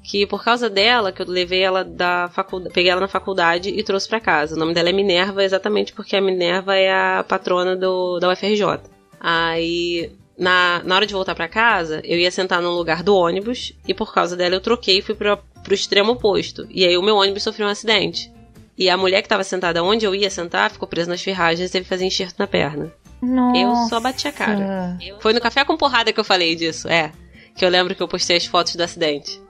[0.04, 3.84] Que por causa dela, que eu levei ela da faculdade, peguei ela na faculdade e
[3.84, 4.56] trouxe pra casa.
[4.56, 8.80] O nome dela é Minerva, exatamente porque a Minerva é a patrona do, da UFRJ.
[9.20, 13.74] Aí, na, na hora de voltar pra casa, eu ia sentar no lugar do ônibus
[13.88, 15.38] e por causa dela eu troquei e fui pro,
[15.68, 16.66] pro extremo oposto.
[16.70, 18.32] E aí o meu ônibus sofreu um acidente.
[18.78, 21.72] E a mulher que tava sentada onde eu ia sentar ficou presa nas ferragens e
[21.74, 22.94] teve que fazer enxerto na perna.
[23.22, 23.58] Nossa.
[23.60, 24.98] Eu só bati a cara.
[25.20, 27.12] Foi no Café com Porrada que eu falei disso, é.
[27.54, 29.42] Que eu lembro que eu postei as fotos do acidente.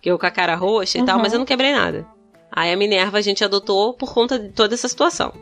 [0.00, 1.22] Que eu com a cara roxa e tal, Uhum.
[1.22, 2.06] mas eu não quebrei nada.
[2.52, 5.32] Aí a Minerva a gente adotou por conta de toda essa situação.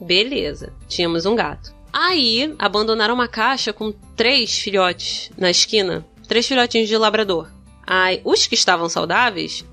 [0.00, 1.74] Beleza, tínhamos um gato.
[1.92, 6.06] Aí abandonaram uma caixa com três filhotes na esquina.
[6.28, 7.50] Três filhotinhos de labrador.
[7.90, 9.64] Aí os que estavam saudáveis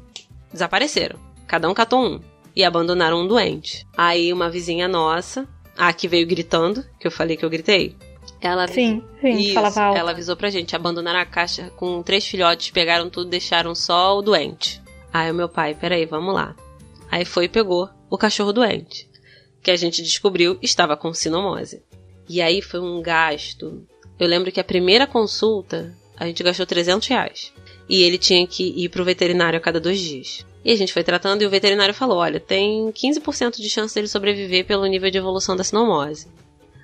[0.50, 1.20] desapareceram.
[1.46, 2.22] Cada um catou um.
[2.56, 3.86] E abandonaram um doente.
[3.98, 5.46] Aí uma vizinha nossa,
[5.78, 7.94] a que veio gritando, que eu falei que eu gritei.
[8.40, 9.98] Ela Sim, sim, isso, falava alto.
[9.98, 14.22] ela avisou pra gente, abandonaram a caixa com três filhotes, pegaram tudo, deixaram só o
[14.22, 14.82] doente.
[15.12, 16.56] Aí o meu pai, peraí, vamos lá.
[17.12, 19.10] Aí foi e pegou o cachorro doente,
[19.62, 21.84] que a gente descobriu estava com sinomose.
[22.30, 23.86] E aí foi um gasto.
[24.18, 27.54] Eu lembro que a primeira consulta, a gente gastou 300 reais.
[27.88, 30.46] E ele tinha que ir pro veterinário a cada dois dias.
[30.64, 34.08] E a gente foi tratando e o veterinário falou, olha, tem 15% de chance dele
[34.08, 36.28] sobreviver pelo nível de evolução da sinomose.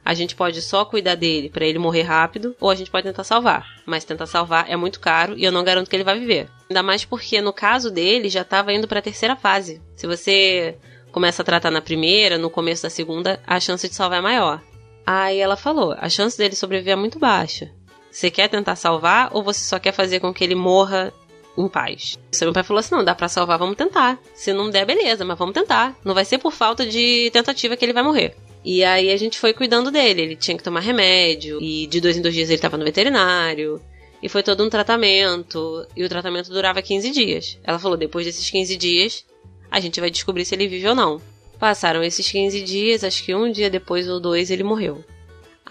[0.04, 3.24] A gente pode só cuidar dele pra ele morrer rápido, ou a gente pode tentar
[3.24, 3.66] salvar.
[3.86, 6.49] Mas tentar salvar é muito caro e eu não garanto que ele vai viver.
[6.70, 9.82] Ainda mais porque no caso dele já tava indo pra terceira fase.
[9.95, 10.76] Se você
[11.12, 14.62] começa a tratar na primeira, no começo da segunda, a chance de salvar é maior.
[15.06, 17.72] Aí ela falou: a chance dele sobreviver é muito baixa.
[18.12, 21.14] Você quer tentar salvar ou você só quer fazer com que ele morra
[21.57, 22.20] em paz?
[22.32, 24.20] Seu meu pai falou assim: não, dá pra salvar, vamos tentar.
[24.34, 25.97] Se não der, beleza, mas vamos tentar.
[26.03, 28.36] Não vai ser por falta de tentativa que ele vai morrer.
[28.64, 30.22] E aí a gente foi cuidando dele.
[30.22, 31.59] Ele tinha que tomar remédio.
[31.62, 33.82] E de dois em dois dias ele tava no veterinário.
[34.22, 35.88] E foi todo um tratamento.
[35.95, 37.57] E o tratamento durava 15 dias.
[37.64, 39.26] Ela falou: depois desses 15 dias,
[39.70, 41.22] a gente vai descobrir se ele vive ou não.
[41.57, 45.03] Passaram esses 15 dias, acho que um dia depois ou dois ele morreu.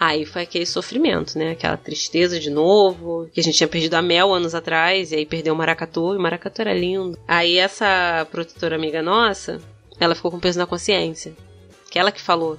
[0.01, 1.51] Aí foi aquele sofrimento, né?
[1.51, 3.29] Aquela tristeza de novo.
[3.31, 6.17] Que a gente tinha perdido a Mel anos atrás, e aí perdeu o Maracatu, e
[6.17, 7.19] o Maracatu era lindo.
[7.27, 9.61] Aí essa protetora amiga nossa,
[9.99, 11.35] ela ficou com peso na consciência.
[11.91, 12.57] Que ela que falou.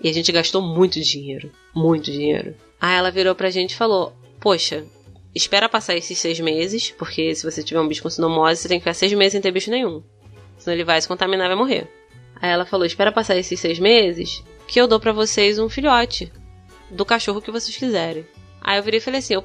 [0.00, 1.52] E a gente gastou muito dinheiro.
[1.74, 2.54] Muito dinheiro.
[2.80, 4.86] Aí ela virou pra gente e falou: Poxa,
[5.34, 8.78] espera passar esses seis meses, porque se você tiver um bicho com sinomose, você tem
[8.78, 10.02] que ficar seis meses sem ter bicho nenhum.
[10.56, 11.86] Senão ele vai se contaminar e vai morrer.
[12.40, 16.32] Aí ela falou: Espera passar esses seis meses, que eu dou pra vocês um filhote
[16.94, 18.26] do cachorro que vocês quiserem.
[18.60, 19.44] Aí eu virei e falei assim: Eu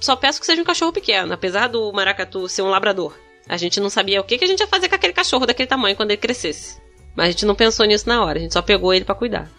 [0.00, 3.14] só peço que seja um cachorro pequeno, apesar do maracatu ser um labrador.
[3.48, 5.68] A gente não sabia o que, que a gente ia fazer com aquele cachorro daquele
[5.68, 6.80] tamanho quando ele crescesse.
[7.16, 9.50] Mas a gente não pensou nisso na hora, a gente só pegou ele pra cuidar.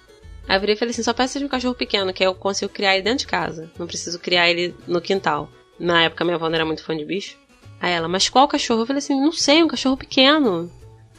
[0.48, 2.36] Aí eu virei e falei assim: só peço que seja um cachorro pequeno, que eu
[2.36, 3.72] consigo criar ele dentro de casa.
[3.78, 5.50] Não preciso criar ele no quintal.
[5.80, 7.38] Na época minha avó não era muito fã de bicho.
[7.82, 8.82] Aí ela, mas qual cachorro?
[8.82, 10.72] Eu falei assim: não sei, um cachorro pequeno.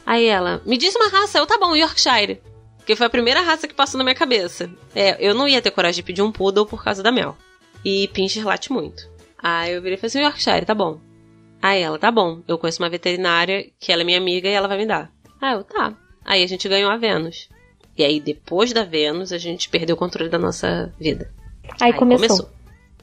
[0.05, 1.37] Aí ela, me diz uma raça.
[1.37, 2.41] Eu, tá bom, Yorkshire.
[2.81, 4.69] Porque foi a primeira raça que passou na minha cabeça.
[4.95, 7.37] É, eu não ia ter coragem de pedir um poodle por causa da Mel.
[7.85, 9.07] E Pinscher late muito.
[9.37, 10.99] Aí eu virei e falei assim, Yorkshire, tá bom.
[11.61, 12.41] Aí ela, tá bom.
[12.47, 15.11] Eu conheço uma veterinária que ela é minha amiga e ela vai me dar.
[15.39, 15.93] Aí eu, tá.
[16.25, 17.49] Aí a gente ganhou a Vênus.
[17.97, 21.31] E aí, depois da Vênus, a gente perdeu o controle da nossa vida.
[21.79, 22.49] Aí, começou.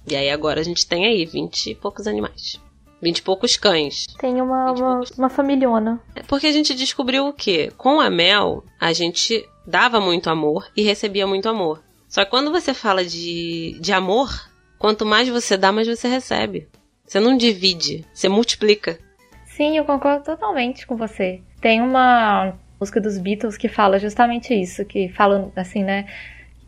[0.08, 2.60] E aí agora a gente tem aí vinte e poucos animais.
[3.00, 4.06] Vinte e poucos cães.
[4.18, 6.00] Tem uma, uma, uma familhona.
[6.16, 7.70] É Porque a gente descobriu o quê?
[7.76, 11.82] Com a Mel, a gente dava muito amor e recebia muito amor.
[12.08, 14.30] Só que quando você fala de, de amor,
[14.78, 16.66] quanto mais você dá, mais você recebe.
[17.04, 18.98] Você não divide, você multiplica.
[19.46, 21.40] Sim, eu concordo totalmente com você.
[21.60, 26.06] Tem uma música dos Beatles que fala justamente isso, que fala assim, né?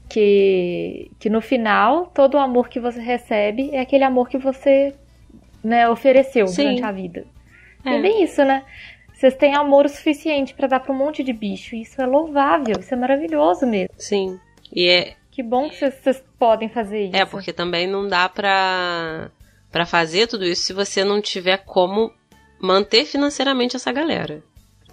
[0.09, 4.93] Que, que no final, todo o amor que você recebe é aquele amor que você
[5.63, 6.65] né, ofereceu Sim.
[6.65, 7.25] durante a vida.
[7.85, 7.97] É.
[7.97, 8.63] é bem isso, né?
[9.21, 11.77] Vocês têm amor o suficiente para dar para um monte de bicho.
[11.77, 13.91] Isso é louvável, isso é maravilhoso mesmo.
[13.99, 14.41] Sim.
[14.75, 15.13] E é.
[15.31, 17.17] Que bom que vocês podem fazer isso.
[17.17, 19.31] É, porque também não dá pra,
[19.71, 22.11] pra fazer tudo isso se você não tiver como
[22.59, 24.43] manter financeiramente essa galera.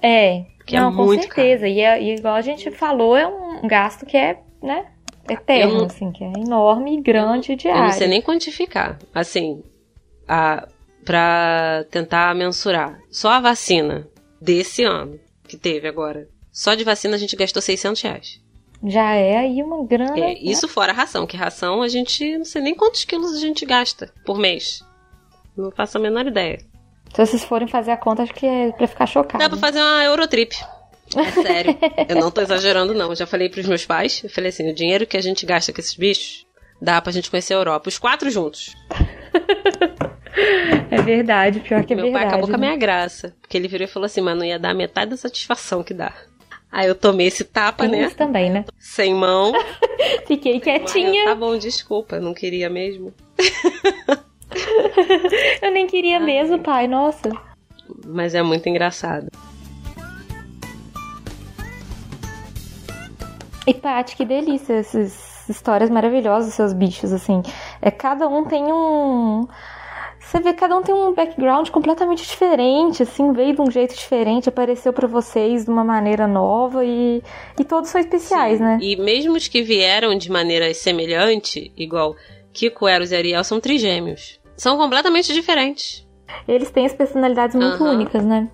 [0.01, 1.61] É, que é não, é com certeza.
[1.61, 1.71] Caro.
[1.71, 4.87] E, é, e igual a gente falou, é um gasto que é, né,
[5.29, 7.79] eterno, não, assim, que é enorme e grande diário.
[7.79, 8.99] Eu não sei nem quantificar.
[9.15, 9.63] Assim,
[10.27, 10.67] a,
[11.05, 12.99] pra tentar mensurar.
[13.09, 14.05] Só a vacina
[14.41, 16.27] desse ano, que teve agora.
[16.51, 18.41] Só de vacina a gente gastou 600 reais.
[18.83, 20.17] Já é aí uma grana.
[20.17, 20.35] É, né?
[20.39, 23.65] isso fora a ração, que ração a gente não sei nem quantos quilos a gente
[23.65, 24.83] gasta por mês.
[25.55, 26.59] Não faço a menor ideia.
[27.13, 29.43] Se vocês forem fazer a conta, acho que é pra ficar chocado.
[29.43, 30.55] Dá pra fazer uma Eurotrip.
[31.15, 31.77] É sério.
[32.07, 33.09] eu não tô exagerando, não.
[33.09, 35.73] Eu já falei pros meus pais, eu falei assim, o dinheiro que a gente gasta
[35.73, 36.45] com esses bichos,
[36.81, 37.89] dá pra gente conhecer a Europa.
[37.89, 38.75] Os quatro juntos.
[40.89, 42.05] É verdade, pior que é Meu verdade.
[42.05, 42.51] Meu pai acabou né?
[42.51, 43.35] com a minha graça.
[43.41, 46.13] Porque ele virou e falou assim, mas não ia dar metade da satisfação que dá.
[46.71, 48.05] Aí eu tomei esse tapa, Tem né?
[48.05, 48.65] Isso também, né?
[48.77, 49.53] Sem mão.
[50.27, 51.25] Fiquei quietinha.
[51.25, 53.13] tá bom, desculpa, não queria mesmo.
[55.61, 56.23] eu nem queria Ai.
[56.23, 57.29] mesmo, pai, nossa.
[58.05, 59.27] Mas é muito engraçado.
[63.65, 67.41] E Paty, que delícia essas histórias maravilhosas, seus bichos, assim.
[67.81, 69.47] É, cada um tem um
[70.27, 74.49] você vê cada um tem um background completamente diferente, assim, veio de um jeito diferente,
[74.49, 77.23] apareceu para vocês de uma maneira nova e,
[77.57, 78.63] e todos são especiais, Sim.
[78.63, 78.77] né?
[78.81, 82.13] E mesmo os que vieram de maneira semelhante, igual
[82.51, 84.37] Kiko, Eros e Ariel, são trigêmeos.
[84.57, 86.05] São completamente diferentes.
[86.45, 87.91] Eles têm as personalidades muito uhum.
[87.91, 88.49] únicas, né?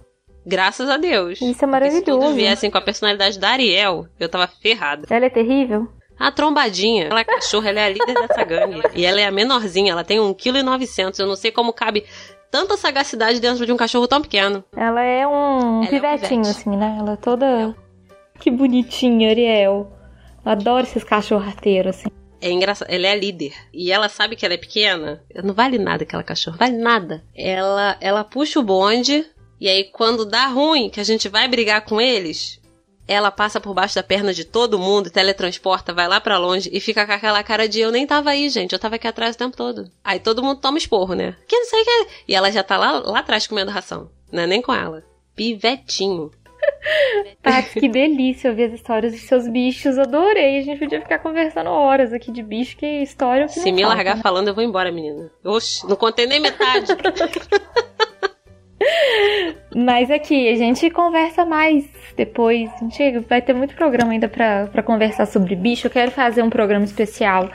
[0.45, 1.41] Graças a Deus.
[1.41, 2.05] Isso é maravilhoso.
[2.05, 5.07] se todos viessem com a personalidade da Ariel, eu tava ferrada.
[5.09, 5.87] Ela é terrível?
[6.17, 8.81] A trombadinha, ela é cachorra, ela é a líder dessa gangue.
[8.95, 11.19] E ela é a menorzinha, ela tem 1,9 kg.
[11.19, 12.05] Eu não sei como cabe
[12.51, 14.63] tanta sagacidade dentro de um cachorro tão pequeno.
[14.75, 16.97] Ela é um ela pivetinho, é um assim, né?
[16.99, 17.75] Ela é toda.
[18.39, 19.91] Que bonitinha, Ariel.
[20.45, 22.09] Eu adoro esses cachorros arteiros, assim.
[22.39, 23.53] É engraçado, ela é a líder.
[23.73, 25.23] E ela sabe que ela é pequena.
[25.43, 27.23] Não vale nada aquela cachorra, vale nada.
[27.33, 29.25] Ela, ela puxa o bonde,
[29.59, 32.59] e aí quando dá ruim, que a gente vai brigar com eles,
[33.07, 36.79] ela passa por baixo da perna de todo mundo, teletransporta, vai lá para longe e
[36.79, 39.39] fica com aquela cara de eu nem tava aí, gente, eu tava aqui atrás o
[39.39, 39.89] tempo todo.
[40.03, 41.35] Aí todo mundo toma esporro, né?
[41.47, 42.07] Que não sei o que.
[42.27, 44.09] E ela já tá lá, lá atrás comendo ração.
[44.31, 45.03] Não é nem com ela.
[45.35, 46.31] Pivetinho.
[47.43, 49.97] Tati, que delícia ouvir as histórias dos seus bichos.
[49.97, 50.59] Adorei.
[50.59, 53.47] A gente podia ficar conversando horas aqui de bicho, que história.
[53.47, 54.21] Que Se me falta, largar né?
[54.21, 55.29] falando, eu vou embora, menina.
[55.43, 56.87] Oxe, não contei nem metade.
[59.75, 62.69] Mas aqui, a gente conversa mais depois.
[62.75, 65.87] A gente vai ter muito programa ainda para conversar sobre bicho.
[65.87, 67.49] Eu quero fazer um programa especial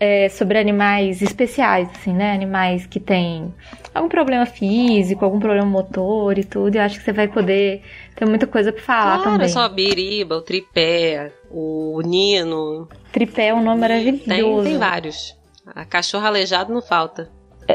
[0.00, 2.32] é, sobre animais especiais, assim, né?
[2.32, 3.54] Animais que têm
[3.94, 6.76] algum problema físico, algum problema motor e tudo.
[6.76, 7.82] Eu acho que você vai poder
[8.16, 9.48] ter muita coisa para falar claro, também.
[9.48, 12.88] só a biriba, o tripé, o nino.
[13.12, 14.24] Tripé é um nome maravilhoso.
[14.24, 15.36] Tem, tem vários.
[15.66, 17.30] A cachorro aleijado não falta.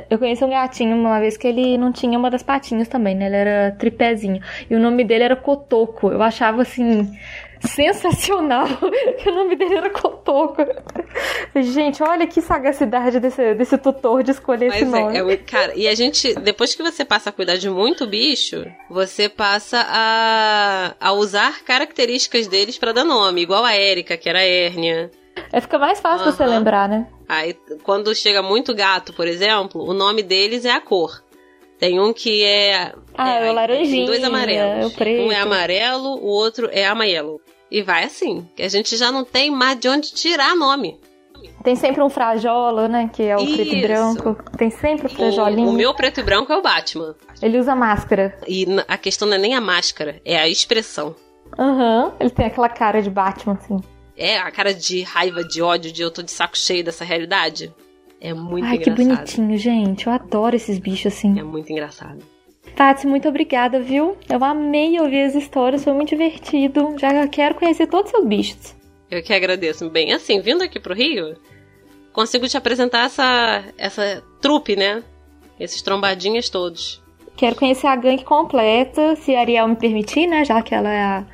[0.10, 3.28] Eu conheci um gatinho uma vez que ele não tinha uma das patinhas também, né?
[3.28, 4.42] Ele era tripézinho.
[4.70, 6.12] E o nome dele era Cotoco.
[6.12, 7.12] Eu achava assim.
[7.60, 8.68] Sensacional!
[9.18, 10.58] que o nome dele era Cotoco.
[11.56, 15.18] Gente, olha que sagacidade desse, desse tutor de escolher Mas esse é, nome.
[15.18, 18.64] É, é, cara, e a gente, depois que você passa a cuidar de muito bicho,
[18.90, 24.42] você passa a, a usar características deles para dar nome, igual a Érica, que era
[24.44, 25.10] hérnia.
[25.52, 26.32] É, fica mais fácil uhum.
[26.32, 27.08] você lembrar, né?
[27.28, 31.24] Aí, quando chega muito gato, por exemplo, o nome deles é a cor.
[31.78, 32.94] Tem um que é.
[33.16, 33.92] Ah, é, é o laranjinha.
[33.92, 35.00] Tem dois amarelos.
[35.00, 35.20] É.
[35.20, 37.40] Um é amarelo, o outro é amarelo.
[37.70, 38.48] E vai assim.
[38.56, 41.00] Que a gente já não tem mais de onde tirar nome.
[41.64, 43.10] Tem sempre um frajola, né?
[43.14, 43.56] Que é o Isso.
[43.56, 44.38] preto e branco.
[44.58, 45.68] Tem sempre o frajolinho.
[45.68, 47.14] O, o meu preto e branco é o Batman.
[47.42, 48.36] Ele usa máscara.
[48.48, 51.16] E a questão não é nem a máscara, é a expressão.
[51.60, 52.06] Aham.
[52.06, 52.12] Uhum.
[52.20, 53.78] Ele tem aquela cara de Batman, assim.
[54.18, 57.72] É, a cara de raiva, de ódio, de eu tô de saco cheio dessa realidade.
[58.20, 58.96] É muito Ai, engraçado.
[58.98, 60.08] que bonitinho, gente.
[60.08, 61.40] Eu adoro esses bichos assim.
[61.40, 62.24] É muito engraçado.
[62.76, 64.18] Tati, muito obrigada, viu?
[64.30, 66.96] Eu amei ouvir as histórias, foi muito divertido.
[66.98, 68.76] Já quero conhecer todos os seus bichos.
[69.10, 69.90] Eu que agradeço.
[69.90, 71.38] Bem, assim, vindo aqui pro Rio,
[72.12, 75.04] consigo te apresentar essa, essa trupe, né?
[75.60, 77.02] Esses trombadinhas todos.
[77.36, 80.44] Quero conhecer a gangue completa, se a Ariel me permitir, né?
[80.44, 81.26] Já que ela é a,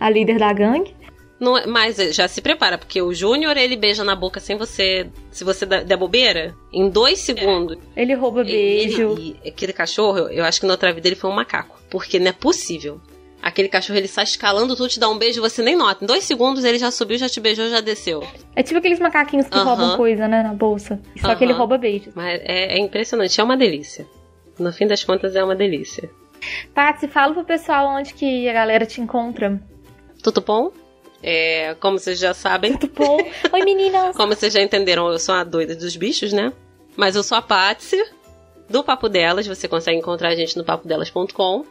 [0.00, 0.94] a líder da gangue.
[1.42, 5.10] Não, é- mas já se prepara, porque o Júnior ele beija na boca sem você.
[5.32, 7.76] Se você der bobeira, em dois segundos.
[7.96, 9.12] Ele rouba beijo.
[9.14, 11.80] Ele, e aquele cachorro, eu- eu acho que na outra vida ele foi um macaco.
[11.90, 13.00] Porque não é possível.
[13.42, 16.04] Aquele cachorro ele sai escalando tudo, te dá um beijo e você nem nota.
[16.04, 18.22] Em dois segundos ele já subiu, já te beijou, já desceu.
[18.54, 19.64] É tipo aqueles macaquinhos que Aham.
[19.64, 21.00] roubam coisa, né, na bolsa.
[21.20, 22.12] Só que ele rouba beijo.
[22.14, 24.06] Mas é, é impressionante, é uma delícia.
[24.60, 26.08] No fim das contas, é uma delícia.
[26.72, 29.60] Patsy, fala pro pessoal onde que a galera te encontra.
[30.22, 30.70] Tudo bom?
[31.22, 33.18] É, como vocês já sabem, Tudo bom?
[33.52, 34.16] Oi, meninas!
[34.16, 36.52] como vocês já entenderam, eu sou a doida dos bichos, né?
[36.96, 38.02] Mas eu sou a Patsy,
[38.68, 39.46] do Papo Delas.
[39.46, 41.64] Você consegue encontrar a gente no papodelas.com.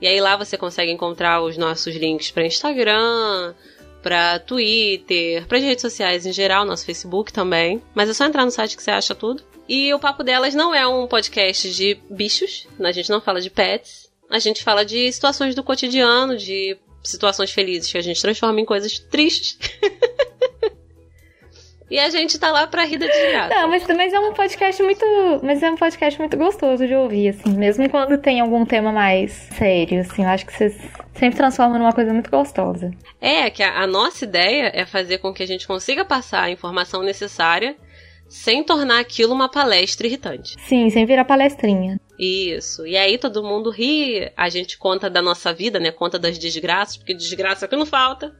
[0.00, 3.54] E aí lá você consegue encontrar os nossos links para Instagram,
[4.02, 7.80] para Twitter, para redes sociais em geral, nosso Facebook também.
[7.94, 9.44] Mas é só entrar no site que você acha tudo.
[9.68, 13.48] E o Papo Delas não é um podcast de bichos, a gente não fala de
[13.48, 14.10] pets.
[14.28, 18.64] A gente fala de situações do cotidiano, de situações felizes que a gente transforma em
[18.64, 19.58] coisas tristes.
[21.90, 23.54] e a gente tá lá pra rir da desgraça.
[23.54, 25.04] Não, mas, mas é um podcast muito.
[25.42, 27.52] Mas é um podcast muito gostoso de ouvir, assim.
[27.54, 30.22] Mesmo quando tem algum tema mais sério, assim.
[30.22, 30.76] Eu acho que vocês
[31.14, 32.90] sempre transformam numa coisa muito gostosa.
[33.20, 36.50] É, que a, a nossa ideia é fazer com que a gente consiga passar a
[36.50, 37.76] informação necessária
[38.32, 40.56] sem tornar aquilo uma palestra irritante.
[40.66, 42.00] Sim, sem virar palestrinha.
[42.18, 42.86] Isso.
[42.86, 45.90] E aí todo mundo ri, a gente conta da nossa vida, né?
[45.90, 48.34] Conta das desgraças, porque desgraça é o que não falta.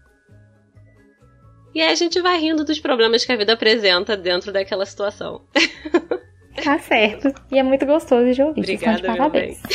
[1.74, 5.42] E aí a gente vai rindo dos problemas que a vida apresenta dentro daquela situação.
[6.62, 7.32] Tá certo.
[7.50, 8.60] E é muito gostoso de ouvir.
[8.60, 9.60] De Obrigada, meu parabéns.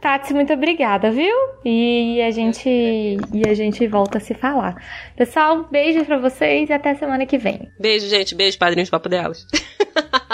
[0.00, 1.34] Tati, muito obrigada, viu?
[1.64, 4.76] E a gente e a gente volta a se falar.
[5.16, 7.68] Pessoal, beijo pra vocês e até semana que vem.
[7.80, 8.34] Beijo, gente.
[8.34, 9.46] Beijo, padrinhos papo delas.